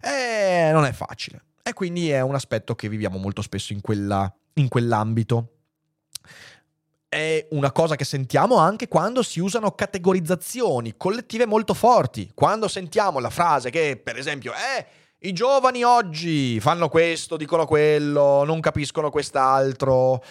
E 0.01 0.71
non 0.73 0.85
è 0.87 0.93
facile. 0.93 1.45
E 1.63 1.73
quindi 1.75 2.11
è 2.11 2.21
un 2.21 2.35
aspetto 2.35 2.75
che 2.75 2.89
viviamo 2.89 3.19
molto 3.19 3.41
spesso 3.41 3.73
in, 3.73 3.81
quella, 3.81 4.33
in 4.55 4.69
quell'ambito. 4.69 5.49
È 7.09 7.47
una 7.51 7.71
cosa 7.71 7.95
che 7.95 8.05
sentiamo 8.05 8.57
anche 8.57 8.89
quando 8.89 9.23
si 9.23 9.39
usano 9.39 9.73
categorizzazioni 9.73 10.97
collettive 10.97 11.47
molto 11.47 11.75
forti. 11.75 12.33
Quando 12.35 12.67
sentiamo 12.67 13.21
la 13.21 13.31
frase 13.31 13.71
che, 13.71 14.01
per 14.03 14.19
esempio, 14.19 14.53
è 14.53 14.87
i 15.25 15.33
giovani 15.33 15.85
oggi 15.85 16.59
fanno 16.59 16.89
questo, 16.89 17.37
dicono 17.37 17.65
quello, 17.65 18.43
non 18.45 18.61
capiscono 18.61 19.11
quest'altro. 19.11 20.23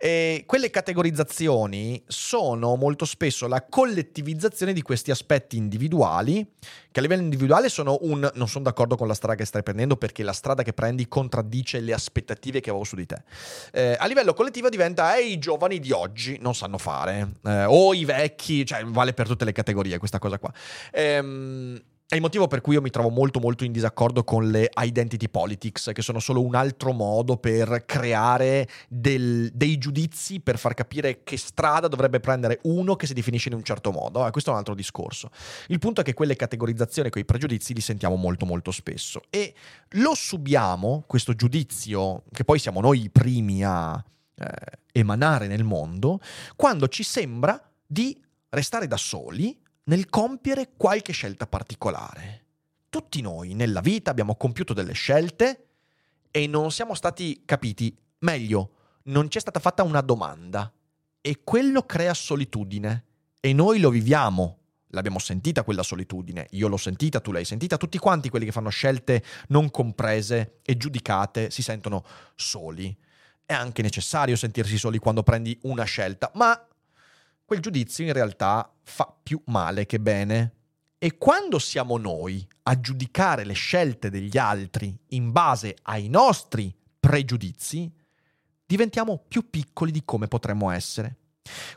E 0.00 0.44
quelle 0.46 0.70
categorizzazioni 0.70 2.02
sono 2.06 2.76
molto 2.76 3.04
spesso 3.04 3.46
la 3.46 3.66
collettivizzazione 3.68 4.72
di 4.72 4.80
questi 4.80 5.10
aspetti 5.10 5.56
individuali, 5.56 6.46
che 6.90 6.98
a 6.98 7.02
livello 7.02 7.22
individuale 7.22 7.68
sono 7.68 7.98
un 8.02 8.30
non 8.34 8.48
sono 8.48 8.64
d'accordo 8.64 8.96
con 8.96 9.06
la 9.06 9.14
strada 9.14 9.34
che 9.34 9.44
stai 9.44 9.62
prendendo 9.62 9.96
perché 9.96 10.22
la 10.22 10.32
strada 10.32 10.62
che 10.62 10.72
prendi 10.72 11.08
contraddice 11.08 11.80
le 11.80 11.92
aspettative 11.92 12.60
che 12.60 12.70
avevo 12.70 12.84
su 12.84 12.96
di 12.96 13.04
te. 13.04 13.22
Eh, 13.72 13.96
a 13.98 14.06
livello 14.06 14.32
collettivo 14.32 14.70
diventa 14.70 15.16
eh, 15.16 15.26
i 15.26 15.38
giovani 15.38 15.78
di 15.78 15.92
oggi 15.92 16.38
non 16.40 16.54
sanno 16.54 16.78
fare, 16.78 17.34
eh, 17.44 17.64
o 17.64 17.92
i 17.92 18.06
vecchi, 18.06 18.64
cioè 18.64 18.84
vale 18.84 19.12
per 19.12 19.26
tutte 19.26 19.44
le 19.44 19.52
categorie 19.52 19.98
questa 19.98 20.18
cosa 20.18 20.38
qua. 20.38 20.50
Ehm 20.92 21.82
è 22.10 22.14
il 22.14 22.22
motivo 22.22 22.46
per 22.46 22.62
cui 22.62 22.72
io 22.72 22.80
mi 22.80 22.88
trovo 22.88 23.10
molto 23.10 23.38
molto 23.38 23.64
in 23.64 23.72
disaccordo 23.72 24.24
con 24.24 24.50
le 24.50 24.70
identity 24.74 25.28
politics, 25.28 25.90
che 25.92 26.00
sono 26.00 26.20
solo 26.20 26.42
un 26.42 26.54
altro 26.54 26.92
modo 26.92 27.36
per 27.36 27.84
creare 27.84 28.66
del, 28.88 29.50
dei 29.52 29.76
giudizi 29.76 30.40
per 30.40 30.58
far 30.58 30.72
capire 30.72 31.22
che 31.22 31.36
strada 31.36 31.86
dovrebbe 31.86 32.18
prendere 32.18 32.60
uno 32.62 32.96
che 32.96 33.06
si 33.06 33.12
definisce 33.12 33.50
in 33.50 33.56
un 33.56 33.62
certo 33.62 33.92
modo. 33.92 34.26
Eh, 34.26 34.30
questo 34.30 34.48
è 34.48 34.52
un 34.54 34.58
altro 34.58 34.74
discorso. 34.74 35.28
Il 35.66 35.78
punto 35.78 36.00
è 36.00 36.04
che 36.04 36.14
quelle 36.14 36.34
categorizzazioni, 36.34 37.10
quei 37.10 37.26
pregiudizi 37.26 37.74
li 37.74 37.82
sentiamo 37.82 38.16
molto 38.16 38.46
molto 38.46 38.70
spesso 38.70 39.20
e 39.28 39.52
lo 39.90 40.14
subiamo, 40.14 41.04
questo 41.06 41.34
giudizio, 41.34 42.22
che 42.32 42.42
poi 42.42 42.58
siamo 42.58 42.80
noi 42.80 43.02
i 43.02 43.10
primi 43.10 43.62
a 43.62 44.02
eh, 44.34 44.46
emanare 44.92 45.46
nel 45.46 45.64
mondo, 45.64 46.20
quando 46.56 46.88
ci 46.88 47.02
sembra 47.02 47.62
di 47.86 48.18
restare 48.48 48.86
da 48.86 48.96
soli 48.96 49.54
nel 49.88 50.08
compiere 50.08 50.72
qualche 50.76 51.12
scelta 51.12 51.46
particolare. 51.46 52.44
Tutti 52.88 53.20
noi 53.20 53.54
nella 53.54 53.80
vita 53.80 54.10
abbiamo 54.10 54.36
compiuto 54.36 54.72
delle 54.72 54.92
scelte 54.92 55.66
e 56.30 56.46
non 56.46 56.70
siamo 56.70 56.94
stati 56.94 57.42
capiti, 57.44 57.96
meglio, 58.20 58.72
non 59.04 59.30
ci 59.30 59.38
è 59.38 59.40
stata 59.40 59.60
fatta 59.60 59.82
una 59.82 60.00
domanda 60.00 60.72
e 61.20 61.40
quello 61.42 61.82
crea 61.82 62.14
solitudine 62.14 63.04
e 63.40 63.52
noi 63.52 63.80
lo 63.80 63.90
viviamo. 63.90 64.56
L'abbiamo 64.92 65.18
sentita 65.18 65.64
quella 65.64 65.82
solitudine, 65.82 66.46
io 66.50 66.68
l'ho 66.68 66.78
sentita, 66.78 67.20
tu 67.20 67.30
l'hai 67.30 67.44
sentita, 67.44 67.76
tutti 67.76 67.98
quanti 67.98 68.30
quelli 68.30 68.46
che 68.46 68.52
fanno 68.52 68.70
scelte 68.70 69.22
non 69.48 69.70
comprese 69.70 70.60
e 70.62 70.76
giudicate 70.78 71.50
si 71.50 71.62
sentono 71.62 72.04
soli. 72.34 72.96
È 73.44 73.52
anche 73.52 73.82
necessario 73.82 74.36
sentirsi 74.36 74.78
soli 74.78 74.98
quando 74.98 75.22
prendi 75.22 75.58
una 75.62 75.84
scelta, 75.84 76.30
ma 76.34 76.66
quel 77.44 77.60
giudizio 77.60 78.04
in 78.04 78.12
realtà 78.12 78.70
fa 78.88 79.14
più 79.22 79.40
male 79.46 79.86
che 79.86 80.00
bene. 80.00 80.54
E 80.98 81.16
quando 81.16 81.58
siamo 81.58 81.96
noi 81.96 82.46
a 82.64 82.80
giudicare 82.80 83.44
le 83.44 83.52
scelte 83.52 84.10
degli 84.10 84.36
altri 84.36 84.96
in 85.08 85.30
base 85.30 85.76
ai 85.82 86.08
nostri 86.08 86.74
pregiudizi, 86.98 87.92
diventiamo 88.66 89.22
più 89.28 89.48
piccoli 89.48 89.92
di 89.92 90.02
come 90.04 90.26
potremmo 90.26 90.70
essere. 90.70 91.16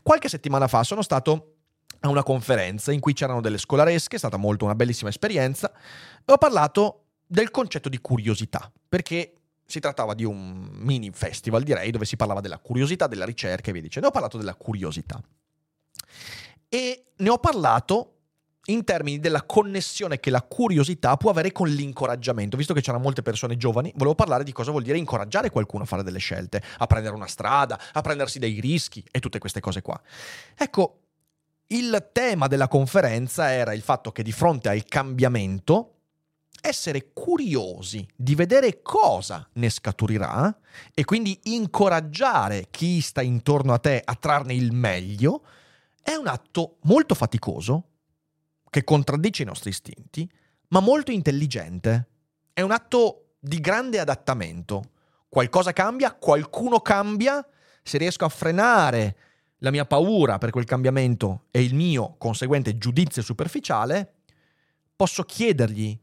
Qualche 0.02 0.30
settimana 0.30 0.68
fa 0.68 0.84
sono 0.84 1.04
stato 1.04 1.58
a 2.00 2.10
una 2.10 2.24
conferenza 2.24 2.92
in 2.92 3.00
cui 3.00 3.14
c'erano 3.14 3.42
delle 3.42 3.60
scolaresche, 3.60 4.16
è 4.16 4.20
stata 4.20 4.38
molto 4.38 4.66
una 4.66 4.74
bellissima 4.74 5.10
esperienza, 5.10 5.72
e 5.72 6.32
ho 6.32 6.38
parlato 6.38 7.06
del 7.28 7.52
concetto 7.52 7.90
di 7.90 8.00
curiosità, 8.00 8.72
perché 8.90 9.34
si 9.66 9.80
trattava 9.80 10.16
di 10.16 10.26
un 10.26 10.68
mini 10.74 11.12
festival, 11.14 11.62
direi, 11.64 11.92
dove 11.92 12.06
si 12.06 12.16
parlava 12.16 12.42
della 12.42 12.58
curiosità, 12.58 13.06
della 13.08 13.26
ricerca 13.26 13.70
e 13.70 13.74
via 13.74 13.82
dicendo. 13.82 14.08
Ho 14.08 14.12
parlato 14.12 14.38
della 14.38 14.56
curiosità. 14.56 15.22
E 16.74 17.08
ne 17.18 17.30
ho 17.30 17.38
parlato 17.38 18.14
in 18.68 18.86
termini 18.86 19.20
della 19.20 19.44
connessione 19.44 20.22
che 20.22 20.30
la 20.30 20.42
curiosità 20.42 21.18
può 21.18 21.30
avere 21.30 21.52
con 21.52 21.68
l'incoraggiamento. 21.68 22.56
Visto 22.56 22.74
che 22.74 22.80
c'erano 22.80 23.04
molte 23.04 23.22
persone 23.22 23.58
giovani, 23.58 23.92
volevo 23.96 24.16
parlare 24.16 24.46
di 24.46 24.54
cosa 24.54 24.72
vuol 24.72 24.84
dire 24.84 24.98
incoraggiare 24.98 25.50
qualcuno 25.50 25.84
a 25.84 25.86
fare 25.86 26.02
delle 26.02 26.20
scelte, 26.20 26.64
a 26.78 26.88
prendere 26.88 27.14
una 27.14 27.28
strada, 27.28 27.78
a 27.92 28.00
prendersi 28.00 28.40
dei 28.40 28.62
rischi 28.62 29.04
e 29.12 29.20
tutte 29.20 29.38
queste 29.38 29.60
cose 29.60 29.82
qua. 29.82 30.00
Ecco, 30.56 31.00
il 31.68 32.10
tema 32.14 32.48
della 32.48 32.70
conferenza 32.70 33.52
era 33.52 33.74
il 33.74 33.82
fatto 33.82 34.14
che 34.14 34.24
di 34.24 34.32
fronte 34.32 34.70
al 34.70 34.86
cambiamento 34.86 35.96
essere 36.62 37.12
curiosi 37.12 38.08
di 38.16 38.34
vedere 38.36 38.82
cosa 38.82 39.46
ne 39.54 39.70
scaturirà 39.70 40.56
e 40.94 41.04
quindi 41.04 41.38
incoraggiare 41.44 42.68
chi 42.70 43.02
sta 43.02 43.22
intorno 43.22 43.74
a 43.74 43.80
te 43.80 44.02
a 44.04 44.16
trarne 44.16 44.54
il 44.54 44.72
meglio 44.72 45.44
è 46.02 46.14
un 46.14 46.28
atto 46.28 46.78
molto 46.84 47.16
faticoso 47.16 47.88
che 48.70 48.84
contraddice 48.84 49.44
i 49.44 49.46
nostri 49.46 49.70
istinti, 49.70 50.30
ma 50.70 50.80
molto 50.80 51.12
intelligente. 51.12 52.08
È 52.54 52.62
un 52.62 52.72
atto 52.72 53.36
di 53.40 53.60
grande 53.60 54.00
adattamento. 54.00 54.84
Qualcosa 55.28 55.74
cambia, 55.74 56.14
qualcuno 56.14 56.80
cambia, 56.80 57.46
se 57.84 57.98
riesco 57.98 58.26
a 58.26 58.30
frenare 58.30 59.18
la 59.58 59.72
mia 59.72 59.86
paura 59.86 60.38
per 60.38 60.50
quel 60.50 60.66
cambiamento 60.66 61.46
e 61.52 61.62
il 61.64 61.76
mio 61.76 62.16
conseguente 62.18 62.78
giudizio 62.78 63.22
superficiale, 63.22 64.16
posso 64.96 65.24
chiedergli 65.24 65.98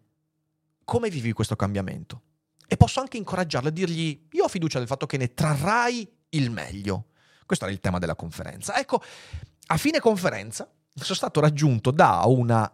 come 0.84 1.10
vivi 1.10 1.32
questo 1.32 1.56
cambiamento. 1.56 2.22
E 2.66 2.76
posso 2.76 3.00
anche 3.00 3.16
incoraggiarlo 3.16 3.68
e 3.68 3.72
dirgli, 3.72 4.28
io 4.32 4.44
ho 4.44 4.48
fiducia 4.48 4.78
nel 4.78 4.86
fatto 4.86 5.06
che 5.06 5.16
ne 5.16 5.32
trarrai 5.32 6.10
il 6.30 6.50
meglio. 6.50 7.06
Questo 7.46 7.64
era 7.64 7.72
il 7.72 7.80
tema 7.80 7.98
della 7.98 8.14
conferenza. 8.14 8.78
Ecco, 8.78 9.02
a 9.70 9.76
fine 9.76 10.00
conferenza 10.00 10.70
sono 10.94 11.14
stato 11.14 11.40
raggiunto 11.40 11.90
da 11.90 12.22
una 12.26 12.70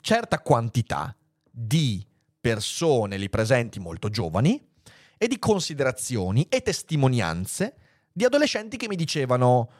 certa 0.00 0.40
quantità 0.40 1.14
di 1.50 2.04
persone 2.40 3.16
lì 3.16 3.28
presenti 3.30 3.78
molto 3.78 4.08
giovani 4.08 4.62
e 5.16 5.28
di 5.28 5.38
considerazioni 5.38 6.46
e 6.48 6.62
testimonianze 6.62 7.76
di 8.12 8.24
adolescenti 8.24 8.76
che 8.76 8.88
mi 8.88 8.96
dicevano 8.96 9.70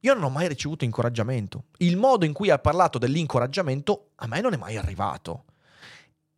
io 0.00 0.14
non 0.14 0.24
ho 0.24 0.30
mai 0.30 0.48
ricevuto 0.48 0.84
incoraggiamento. 0.84 1.64
Il 1.78 1.98
modo 1.98 2.24
in 2.24 2.32
cui 2.32 2.48
ha 2.48 2.58
parlato 2.58 2.96
dell'incoraggiamento 2.98 4.12
a 4.16 4.26
me 4.26 4.40
non 4.40 4.54
è 4.54 4.56
mai 4.56 4.78
arrivato. 4.78 5.44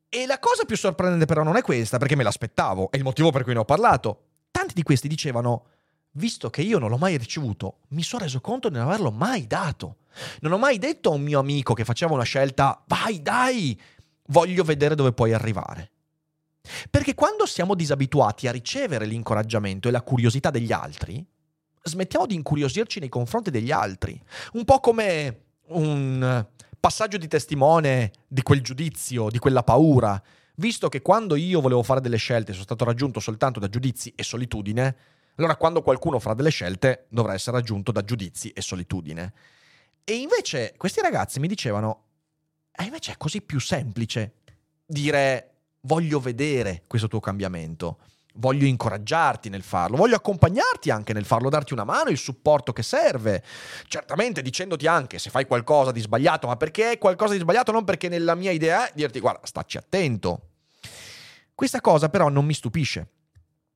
E 0.08 0.26
la 0.26 0.40
cosa 0.40 0.64
più 0.64 0.76
sorprendente 0.76 1.26
però 1.26 1.44
non 1.44 1.56
è 1.56 1.62
questa, 1.62 1.98
perché 1.98 2.16
me 2.16 2.24
l'aspettavo, 2.24 2.90
è 2.90 2.96
il 2.96 3.04
motivo 3.04 3.30
per 3.30 3.44
cui 3.44 3.52
ne 3.52 3.60
ho 3.60 3.64
parlato. 3.64 4.24
Tanti 4.50 4.74
di 4.74 4.82
questi 4.82 5.06
dicevano 5.06 5.66
visto 6.12 6.50
che 6.50 6.62
io 6.62 6.78
non 6.78 6.90
l'ho 6.90 6.98
mai 6.98 7.16
ricevuto, 7.16 7.78
mi 7.88 8.02
sono 8.02 8.24
reso 8.24 8.40
conto 8.40 8.68
di 8.68 8.76
non 8.76 8.86
averlo 8.86 9.10
mai 9.10 9.46
dato. 9.46 9.96
Non 10.40 10.52
ho 10.52 10.58
mai 10.58 10.78
detto 10.78 11.10
a 11.10 11.14
un 11.14 11.22
mio 11.22 11.38
amico 11.38 11.74
che 11.74 11.84
faceva 11.84 12.12
una 12.12 12.22
scelta, 12.22 12.82
vai 12.86 13.22
dai, 13.22 13.78
voglio 14.26 14.64
vedere 14.64 14.94
dove 14.94 15.12
puoi 15.12 15.32
arrivare. 15.32 15.90
Perché 16.90 17.14
quando 17.14 17.46
siamo 17.46 17.74
disabituati 17.74 18.46
a 18.46 18.52
ricevere 18.52 19.06
l'incoraggiamento 19.06 19.88
e 19.88 19.90
la 19.90 20.02
curiosità 20.02 20.50
degli 20.50 20.70
altri, 20.70 21.24
smettiamo 21.82 22.26
di 22.26 22.34
incuriosirci 22.34 23.00
nei 23.00 23.08
confronti 23.08 23.50
degli 23.50 23.72
altri. 23.72 24.20
Un 24.52 24.64
po' 24.64 24.80
come 24.80 25.40
un 25.68 26.46
passaggio 26.78 27.16
di 27.16 27.28
testimone 27.28 28.12
di 28.28 28.42
quel 28.42 28.60
giudizio, 28.60 29.28
di 29.28 29.38
quella 29.38 29.62
paura. 29.62 30.20
Visto 30.56 30.88
che 30.88 31.00
quando 31.00 31.34
io 31.34 31.60
volevo 31.60 31.82
fare 31.82 32.00
delle 32.00 32.18
scelte 32.18 32.52
sono 32.52 32.64
stato 32.64 32.84
raggiunto 32.84 33.20
soltanto 33.20 33.58
da 33.58 33.68
giudizi 33.68 34.12
e 34.14 34.22
solitudine, 34.22 34.96
allora 35.36 35.56
quando 35.56 35.82
qualcuno 35.82 36.18
farà 36.18 36.34
delle 36.34 36.50
scelte 36.50 37.06
dovrà 37.08 37.32
essere 37.34 37.56
raggiunto 37.56 37.90
da 37.90 38.02
giudizi 38.02 38.50
e 38.50 38.60
solitudine. 38.60 39.32
E 40.04 40.14
invece 40.16 40.74
questi 40.76 41.00
ragazzi 41.00 41.40
mi 41.40 41.48
dicevano, 41.48 42.04
e 42.72 42.84
invece 42.84 43.12
è 43.12 43.16
così 43.16 43.40
più 43.40 43.60
semplice 43.60 44.34
dire 44.84 45.48
voglio 45.82 46.20
vedere 46.20 46.84
questo 46.86 47.08
tuo 47.08 47.20
cambiamento, 47.20 47.98
voglio 48.34 48.66
incoraggiarti 48.66 49.48
nel 49.48 49.62
farlo, 49.62 49.96
voglio 49.96 50.16
accompagnarti 50.16 50.90
anche 50.90 51.12
nel 51.12 51.24
farlo, 51.24 51.48
darti 51.48 51.72
una 51.72 51.84
mano, 51.84 52.10
il 52.10 52.18
supporto 52.18 52.72
che 52.72 52.82
serve. 52.82 53.42
Certamente 53.86 54.42
dicendoti 54.42 54.86
anche 54.86 55.18
se 55.18 55.30
fai 55.30 55.46
qualcosa 55.46 55.92
di 55.92 56.00
sbagliato, 56.00 56.46
ma 56.46 56.56
perché 56.56 56.92
è 56.92 56.98
qualcosa 56.98 57.32
di 57.32 57.40
sbagliato, 57.40 57.72
non 57.72 57.84
perché 57.84 58.08
nella 58.08 58.34
mia 58.34 58.50
idea 58.50 58.88
è 58.88 58.92
dirti 58.94 59.18
guarda, 59.18 59.46
stacci 59.46 59.78
attento. 59.78 60.48
Questa 61.54 61.80
cosa 61.80 62.08
però 62.08 62.28
non 62.28 62.44
mi 62.44 62.54
stupisce 62.54 63.08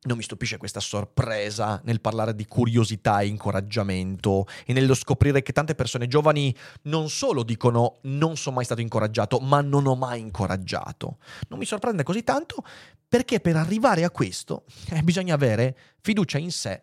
non 0.02 0.16
mi 0.16 0.22
stupisce 0.22 0.56
questa 0.56 0.80
sorpresa 0.80 1.80
nel 1.84 2.00
parlare 2.00 2.34
di 2.34 2.46
curiosità 2.46 3.20
e 3.20 3.26
incoraggiamento 3.26 4.46
e 4.64 4.72
nello 4.72 4.94
scoprire 4.94 5.42
che 5.42 5.52
tante 5.52 5.74
persone 5.74 6.06
giovani 6.06 6.54
non 6.82 7.08
solo 7.08 7.42
dicono 7.42 7.98
non 8.02 8.36
sono 8.36 8.56
mai 8.56 8.64
stato 8.64 8.80
incoraggiato, 8.80 9.38
ma 9.38 9.60
non 9.60 9.86
ho 9.86 9.96
mai 9.96 10.20
incoraggiato. 10.20 11.18
Non 11.48 11.58
mi 11.58 11.64
sorprende 11.64 12.02
così 12.02 12.22
tanto 12.22 12.62
perché 13.08 13.40
per 13.40 13.56
arrivare 13.56 14.04
a 14.04 14.10
questo 14.10 14.64
eh, 14.90 15.02
bisogna 15.02 15.34
avere 15.34 15.76
fiducia 16.00 16.38
in 16.38 16.52
sé 16.52 16.82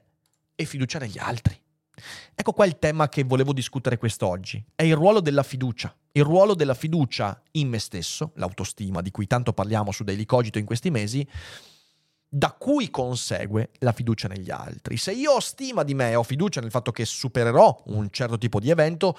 e 0.55 0.65
fiducia 0.65 0.99
negli 0.99 1.17
altri. 1.17 1.59
Ecco 2.35 2.51
qua 2.53 2.65
il 2.65 2.79
tema 2.79 3.07
che 3.07 3.23
volevo 3.23 3.53
discutere 3.53 3.97
quest'oggi. 3.97 4.63
È 4.75 4.83
il 4.83 4.95
ruolo 4.95 5.21
della 5.21 5.43
fiducia. 5.43 5.95
Il 6.11 6.23
ruolo 6.23 6.55
della 6.55 6.73
fiducia 6.73 7.41
in 7.51 7.69
me 7.69 7.79
stesso, 7.79 8.31
l'autostima 8.35 9.01
di 9.01 9.11
cui 9.11 9.27
tanto 9.27 9.53
parliamo 9.53 9.91
su 9.91 10.03
Daily 10.03 10.25
Cogito 10.25 10.59
in 10.59 10.65
questi 10.65 10.89
mesi, 10.89 11.27
da 12.35 12.51
cui 12.57 12.89
consegue 12.89 13.69
la 13.79 13.91
fiducia 13.91 14.27
negli 14.27 14.49
altri. 14.49 14.97
Se 14.97 15.11
io 15.11 15.33
ho 15.33 15.39
stima 15.39 15.83
di 15.83 15.93
me 15.93 16.15
ho 16.15 16.23
fiducia 16.23 16.61
nel 16.61 16.71
fatto 16.71 16.91
che 16.91 17.05
supererò 17.05 17.83
un 17.87 18.07
certo 18.09 18.39
tipo 18.39 18.59
di 18.59 18.71
evento, 18.71 19.15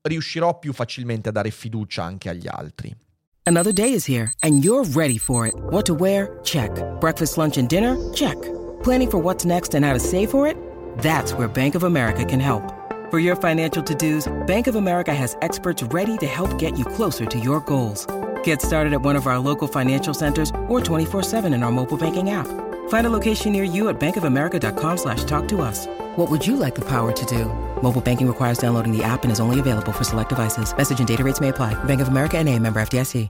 riuscirò 0.00 0.58
più 0.58 0.72
facilmente 0.72 1.28
a 1.28 1.32
dare 1.32 1.50
fiducia 1.50 2.02
anche 2.02 2.30
agli 2.30 2.48
altri. 2.48 2.96
Another 3.42 3.74
day 3.74 3.92
is 3.92 4.08
here 4.08 4.32
and 4.40 4.64
you're 4.64 4.88
ready 4.94 5.18
for 5.18 5.46
it. 5.46 5.54
What 5.68 5.84
to 5.84 5.94
wear? 5.94 6.40
Check. 6.42 6.70
Breakfast, 6.98 7.36
lunch 7.36 7.58
and 7.58 7.68
dinner? 7.68 7.94
Check. 8.14 8.36
Planning 8.82 9.10
for 9.10 9.22
what's 9.22 9.44
next 9.44 9.74
and 9.74 9.84
how 9.84 9.92
to 9.92 10.00
save 10.00 10.30
for 10.30 10.48
it? 10.48 10.56
That's 11.02 11.34
where 11.34 11.48
Bank 11.48 11.74
of 11.74 11.84
America 11.84 12.24
can 12.24 12.40
help. 12.40 12.72
For 13.10 13.18
your 13.18 13.36
financial 13.36 13.82
to-dos, 13.82 14.32
Bank 14.46 14.66
of 14.66 14.76
America 14.76 15.12
has 15.12 15.36
experts 15.42 15.82
ready 15.92 16.16
to 16.16 16.26
help 16.26 16.58
get 16.58 16.78
you 16.78 16.86
closer 16.86 17.26
to 17.26 17.38
your 17.38 17.60
goals. 17.60 18.06
Get 18.46 18.62
started 18.62 18.92
at 18.92 19.02
one 19.02 19.16
of 19.16 19.26
our 19.26 19.40
local 19.40 19.66
financial 19.66 20.14
centers 20.14 20.50
or 20.68 20.80
24-7 20.80 21.52
in 21.52 21.64
our 21.64 21.72
mobile 21.72 21.96
banking 21.96 22.30
app. 22.30 22.46
Find 22.88 23.04
a 23.04 23.10
location 23.10 23.50
near 23.50 23.64
you 23.64 23.88
at 23.88 23.98
bankofamerica.com 23.98 24.98
slash 24.98 25.24
talk 25.24 25.48
to 25.48 25.62
us. 25.62 25.88
What 26.16 26.30
would 26.30 26.46
you 26.46 26.56
like 26.56 26.76
the 26.76 26.84
power 26.84 27.10
to 27.10 27.24
do? 27.26 27.46
Mobile 27.82 28.00
banking 28.00 28.28
requires 28.28 28.58
downloading 28.58 28.96
the 28.96 29.02
app 29.02 29.24
and 29.24 29.32
is 29.32 29.40
only 29.40 29.58
available 29.58 29.92
for 29.92 30.04
select 30.04 30.28
devices. 30.30 30.72
Message 30.76 31.00
and 31.00 31.08
data 31.08 31.24
rates 31.24 31.40
may 31.40 31.48
apply. 31.48 31.74
Bank 31.84 32.00
of 32.00 32.08
America 32.08 32.42
NA, 32.42 32.58
member 32.58 32.80
FDIC. 32.80 33.28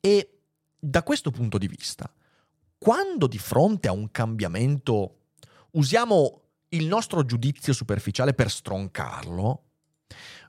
E 0.00 0.28
da 0.80 1.04
questo 1.04 1.30
punto 1.30 1.58
di 1.58 1.68
vista, 1.68 2.12
quando 2.76 3.28
di 3.28 3.38
fronte 3.38 3.86
a 3.86 3.92
un 3.92 4.10
cambiamento 4.10 5.18
usiamo 5.74 6.40
il 6.70 6.86
nostro 6.86 7.24
giudizio 7.24 7.72
superficiale 7.72 8.34
per 8.34 8.50
stroncarlo, 8.50 9.62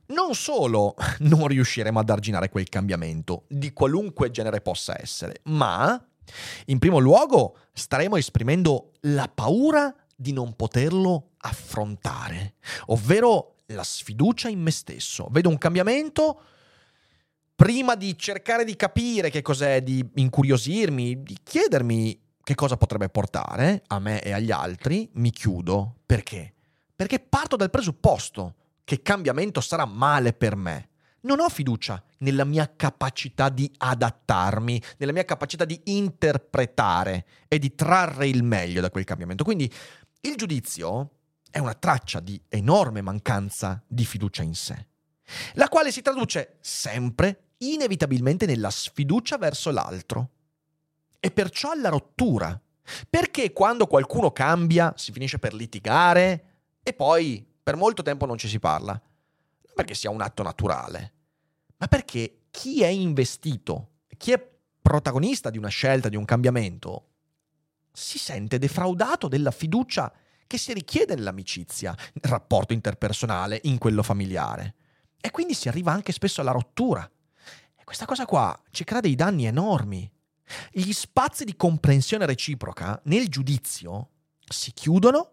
non 0.07 0.35
solo 0.35 0.95
non 1.19 1.47
riusciremo 1.47 1.99
ad 1.99 2.09
arginare 2.09 2.49
quel 2.49 2.69
cambiamento, 2.69 3.43
di 3.47 3.71
qualunque 3.73 4.31
genere 4.31 4.61
possa 4.61 4.99
essere, 4.99 5.39
ma 5.43 6.01
in 6.65 6.79
primo 6.79 6.99
luogo 6.99 7.57
staremo 7.73 8.15
esprimendo 8.15 8.91
la 9.01 9.29
paura 9.33 9.93
di 10.15 10.31
non 10.31 10.55
poterlo 10.55 11.31
affrontare, 11.37 12.55
ovvero 12.87 13.55
la 13.67 13.83
sfiducia 13.83 14.49
in 14.49 14.61
me 14.61 14.71
stesso. 14.71 15.27
Vedo 15.31 15.49
un 15.49 15.57
cambiamento, 15.57 16.41
prima 17.55 17.95
di 17.95 18.17
cercare 18.17 18.63
di 18.63 18.75
capire 18.75 19.29
che 19.29 19.41
cos'è, 19.41 19.81
di 19.81 20.07
incuriosirmi, 20.15 21.23
di 21.23 21.37
chiedermi 21.43 22.21
che 22.43 22.55
cosa 22.55 22.77
potrebbe 22.77 23.09
portare 23.09 23.83
a 23.87 23.99
me 23.99 24.21
e 24.21 24.31
agli 24.31 24.51
altri, 24.51 25.09
mi 25.13 25.31
chiudo. 25.31 25.95
Perché? 26.05 26.53
Perché 26.95 27.19
parto 27.19 27.55
dal 27.55 27.69
presupposto 27.69 28.55
che 28.83 29.01
cambiamento 29.01 29.61
sarà 29.61 29.85
male 29.85 30.33
per 30.33 30.55
me. 30.55 30.89
Non 31.21 31.39
ho 31.39 31.47
fiducia 31.47 32.03
nella 32.19 32.43
mia 32.43 32.73
capacità 32.75 33.47
di 33.47 33.71
adattarmi, 33.77 34.81
nella 34.97 35.13
mia 35.13 35.23
capacità 35.23 35.63
di 35.63 35.79
interpretare 35.85 37.25
e 37.47 37.59
di 37.59 37.75
trarre 37.75 38.27
il 38.27 38.43
meglio 38.43 38.81
da 38.81 38.89
quel 38.89 39.05
cambiamento. 39.05 39.45
Quindi 39.45 39.71
il 40.21 40.35
giudizio 40.35 41.11
è 41.49 41.59
una 41.59 41.75
traccia 41.75 42.19
di 42.19 42.41
enorme 42.49 43.01
mancanza 43.01 43.81
di 43.87 44.03
fiducia 44.05 44.43
in 44.43 44.55
sé, 44.55 44.87
la 45.53 45.69
quale 45.69 45.91
si 45.91 46.01
traduce 46.01 46.57
sempre, 46.59 47.51
inevitabilmente, 47.59 48.45
nella 48.45 48.69
sfiducia 48.69 49.37
verso 49.37 49.71
l'altro 49.71 50.29
e 51.19 51.31
perciò 51.31 51.71
alla 51.71 51.89
rottura. 51.89 52.59
Perché 53.09 53.53
quando 53.53 53.87
qualcuno 53.87 54.31
cambia 54.31 54.93
si 54.97 55.13
finisce 55.13 55.39
per 55.39 55.53
litigare 55.53 56.45
e 56.83 56.91
poi 56.91 57.52
per 57.63 57.75
molto 57.77 58.01
tempo 58.01 58.25
non 58.25 58.37
ci 58.37 58.47
si 58.47 58.59
parla. 58.59 59.01
perché 59.73 59.95
sia 59.95 60.11
un 60.11 60.21
atto 60.21 60.43
naturale, 60.43 61.13
ma 61.77 61.87
perché 61.87 62.43
chi 62.51 62.83
è 62.83 62.87
investito, 62.87 63.93
chi 64.17 64.31
è 64.31 64.51
protagonista 64.81 65.49
di 65.49 65.57
una 65.57 65.69
scelta, 65.69 66.09
di 66.09 66.15
un 66.15 66.25
cambiamento, 66.25 67.07
si 67.91 68.19
sente 68.19 68.59
defraudato 68.59 69.27
della 69.27 69.49
fiducia 69.49 70.13
che 70.45 70.57
si 70.59 70.73
richiede 70.73 71.15
nell'amicizia, 71.15 71.95
nel 71.97 72.31
rapporto 72.31 72.73
interpersonale, 72.73 73.61
in 73.63 73.79
quello 73.79 74.03
familiare. 74.03 74.75
E 75.19 75.31
quindi 75.31 75.55
si 75.55 75.67
arriva 75.67 75.91
anche 75.91 76.11
spesso 76.11 76.41
alla 76.41 76.51
rottura. 76.51 77.09
E 77.75 77.83
questa 77.83 78.05
cosa 78.05 78.25
qua 78.25 78.61
ci 78.69 78.83
crea 78.83 78.99
dei 78.99 79.15
danni 79.15 79.45
enormi. 79.45 80.07
Gli 80.71 80.91
spazi 80.91 81.45
di 81.45 81.55
comprensione 81.55 82.25
reciproca 82.25 83.01
nel 83.05 83.29
giudizio 83.29 84.09
si 84.45 84.71
chiudono 84.73 85.32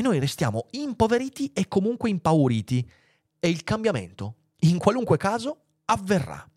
e 0.00 0.02
noi 0.02 0.18
restiamo 0.18 0.66
impoveriti 0.70 1.52
e 1.52 1.68
comunque 1.68 2.08
impauriti. 2.08 2.90
E 3.38 3.48
il 3.50 3.62
cambiamento, 3.64 4.34
in 4.60 4.78
qualunque 4.78 5.18
caso, 5.18 5.58
avverrà. 5.84 6.48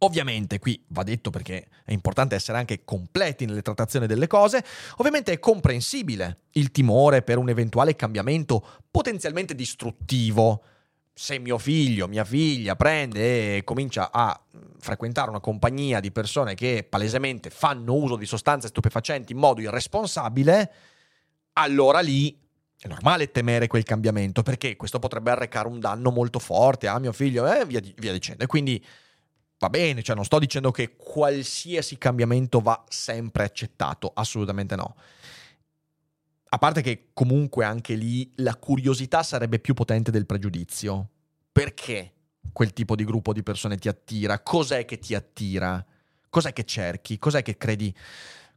Ovviamente, 0.00 0.58
qui 0.58 0.84
va 0.88 1.02
detto 1.02 1.30
perché 1.30 1.68
è 1.82 1.92
importante 1.92 2.34
essere 2.34 2.58
anche 2.58 2.84
completi 2.84 3.46
nelle 3.46 3.62
trattazioni 3.62 4.06
delle 4.06 4.26
cose, 4.26 4.62
ovviamente 4.96 5.32
è 5.32 5.38
comprensibile 5.38 6.42
il 6.52 6.70
timore 6.72 7.22
per 7.22 7.38
un 7.38 7.48
eventuale 7.48 7.96
cambiamento 7.96 8.82
potenzialmente 8.90 9.54
distruttivo. 9.54 10.62
Se 11.14 11.38
mio 11.38 11.56
figlio, 11.56 12.06
mia 12.06 12.24
figlia 12.24 12.76
prende 12.76 13.56
e 13.56 13.64
comincia 13.64 14.10
a 14.12 14.38
frequentare 14.78 15.30
una 15.30 15.40
compagnia 15.40 16.00
di 16.00 16.10
persone 16.10 16.54
che 16.54 16.86
palesemente 16.86 17.48
fanno 17.48 17.94
uso 17.94 18.16
di 18.16 18.26
sostanze 18.26 18.68
stupefacenti 18.68 19.32
in 19.32 19.38
modo 19.38 19.60
irresponsabile, 19.62 20.72
allora 21.54 22.00
lì 22.00 22.40
è 22.82 22.88
normale 22.88 23.30
temere 23.30 23.68
quel 23.68 23.84
cambiamento 23.84 24.42
perché 24.42 24.74
questo 24.74 24.98
potrebbe 24.98 25.30
arrecare 25.30 25.68
un 25.68 25.78
danno 25.78 26.10
molto 26.10 26.40
forte 26.40 26.88
a 26.88 26.98
mio 26.98 27.12
figlio 27.12 27.46
e 27.46 27.64
via, 27.64 27.80
via 27.80 28.12
dicendo. 28.12 28.42
E 28.42 28.48
quindi 28.48 28.84
va 29.60 29.70
bene, 29.70 30.02
cioè 30.02 30.16
non 30.16 30.24
sto 30.24 30.40
dicendo 30.40 30.72
che 30.72 30.96
qualsiasi 30.96 31.96
cambiamento 31.96 32.58
va 32.58 32.84
sempre 32.88 33.44
accettato, 33.44 34.10
assolutamente 34.12 34.74
no. 34.74 34.96
A 36.48 36.58
parte 36.58 36.82
che 36.82 37.10
comunque 37.12 37.64
anche 37.64 37.94
lì 37.94 38.28
la 38.36 38.56
curiosità 38.56 39.22
sarebbe 39.22 39.60
più 39.60 39.74
potente 39.74 40.10
del 40.10 40.26
pregiudizio. 40.26 41.08
Perché 41.52 42.12
quel 42.52 42.72
tipo 42.72 42.96
di 42.96 43.04
gruppo 43.04 43.32
di 43.32 43.44
persone 43.44 43.76
ti 43.76 43.88
attira? 43.88 44.40
Cos'è 44.40 44.84
che 44.84 44.98
ti 44.98 45.14
attira? 45.14 45.86
Cos'è 46.28 46.52
che 46.52 46.64
cerchi? 46.64 47.16
Cos'è 47.16 47.42
che 47.42 47.56
credi? 47.56 47.94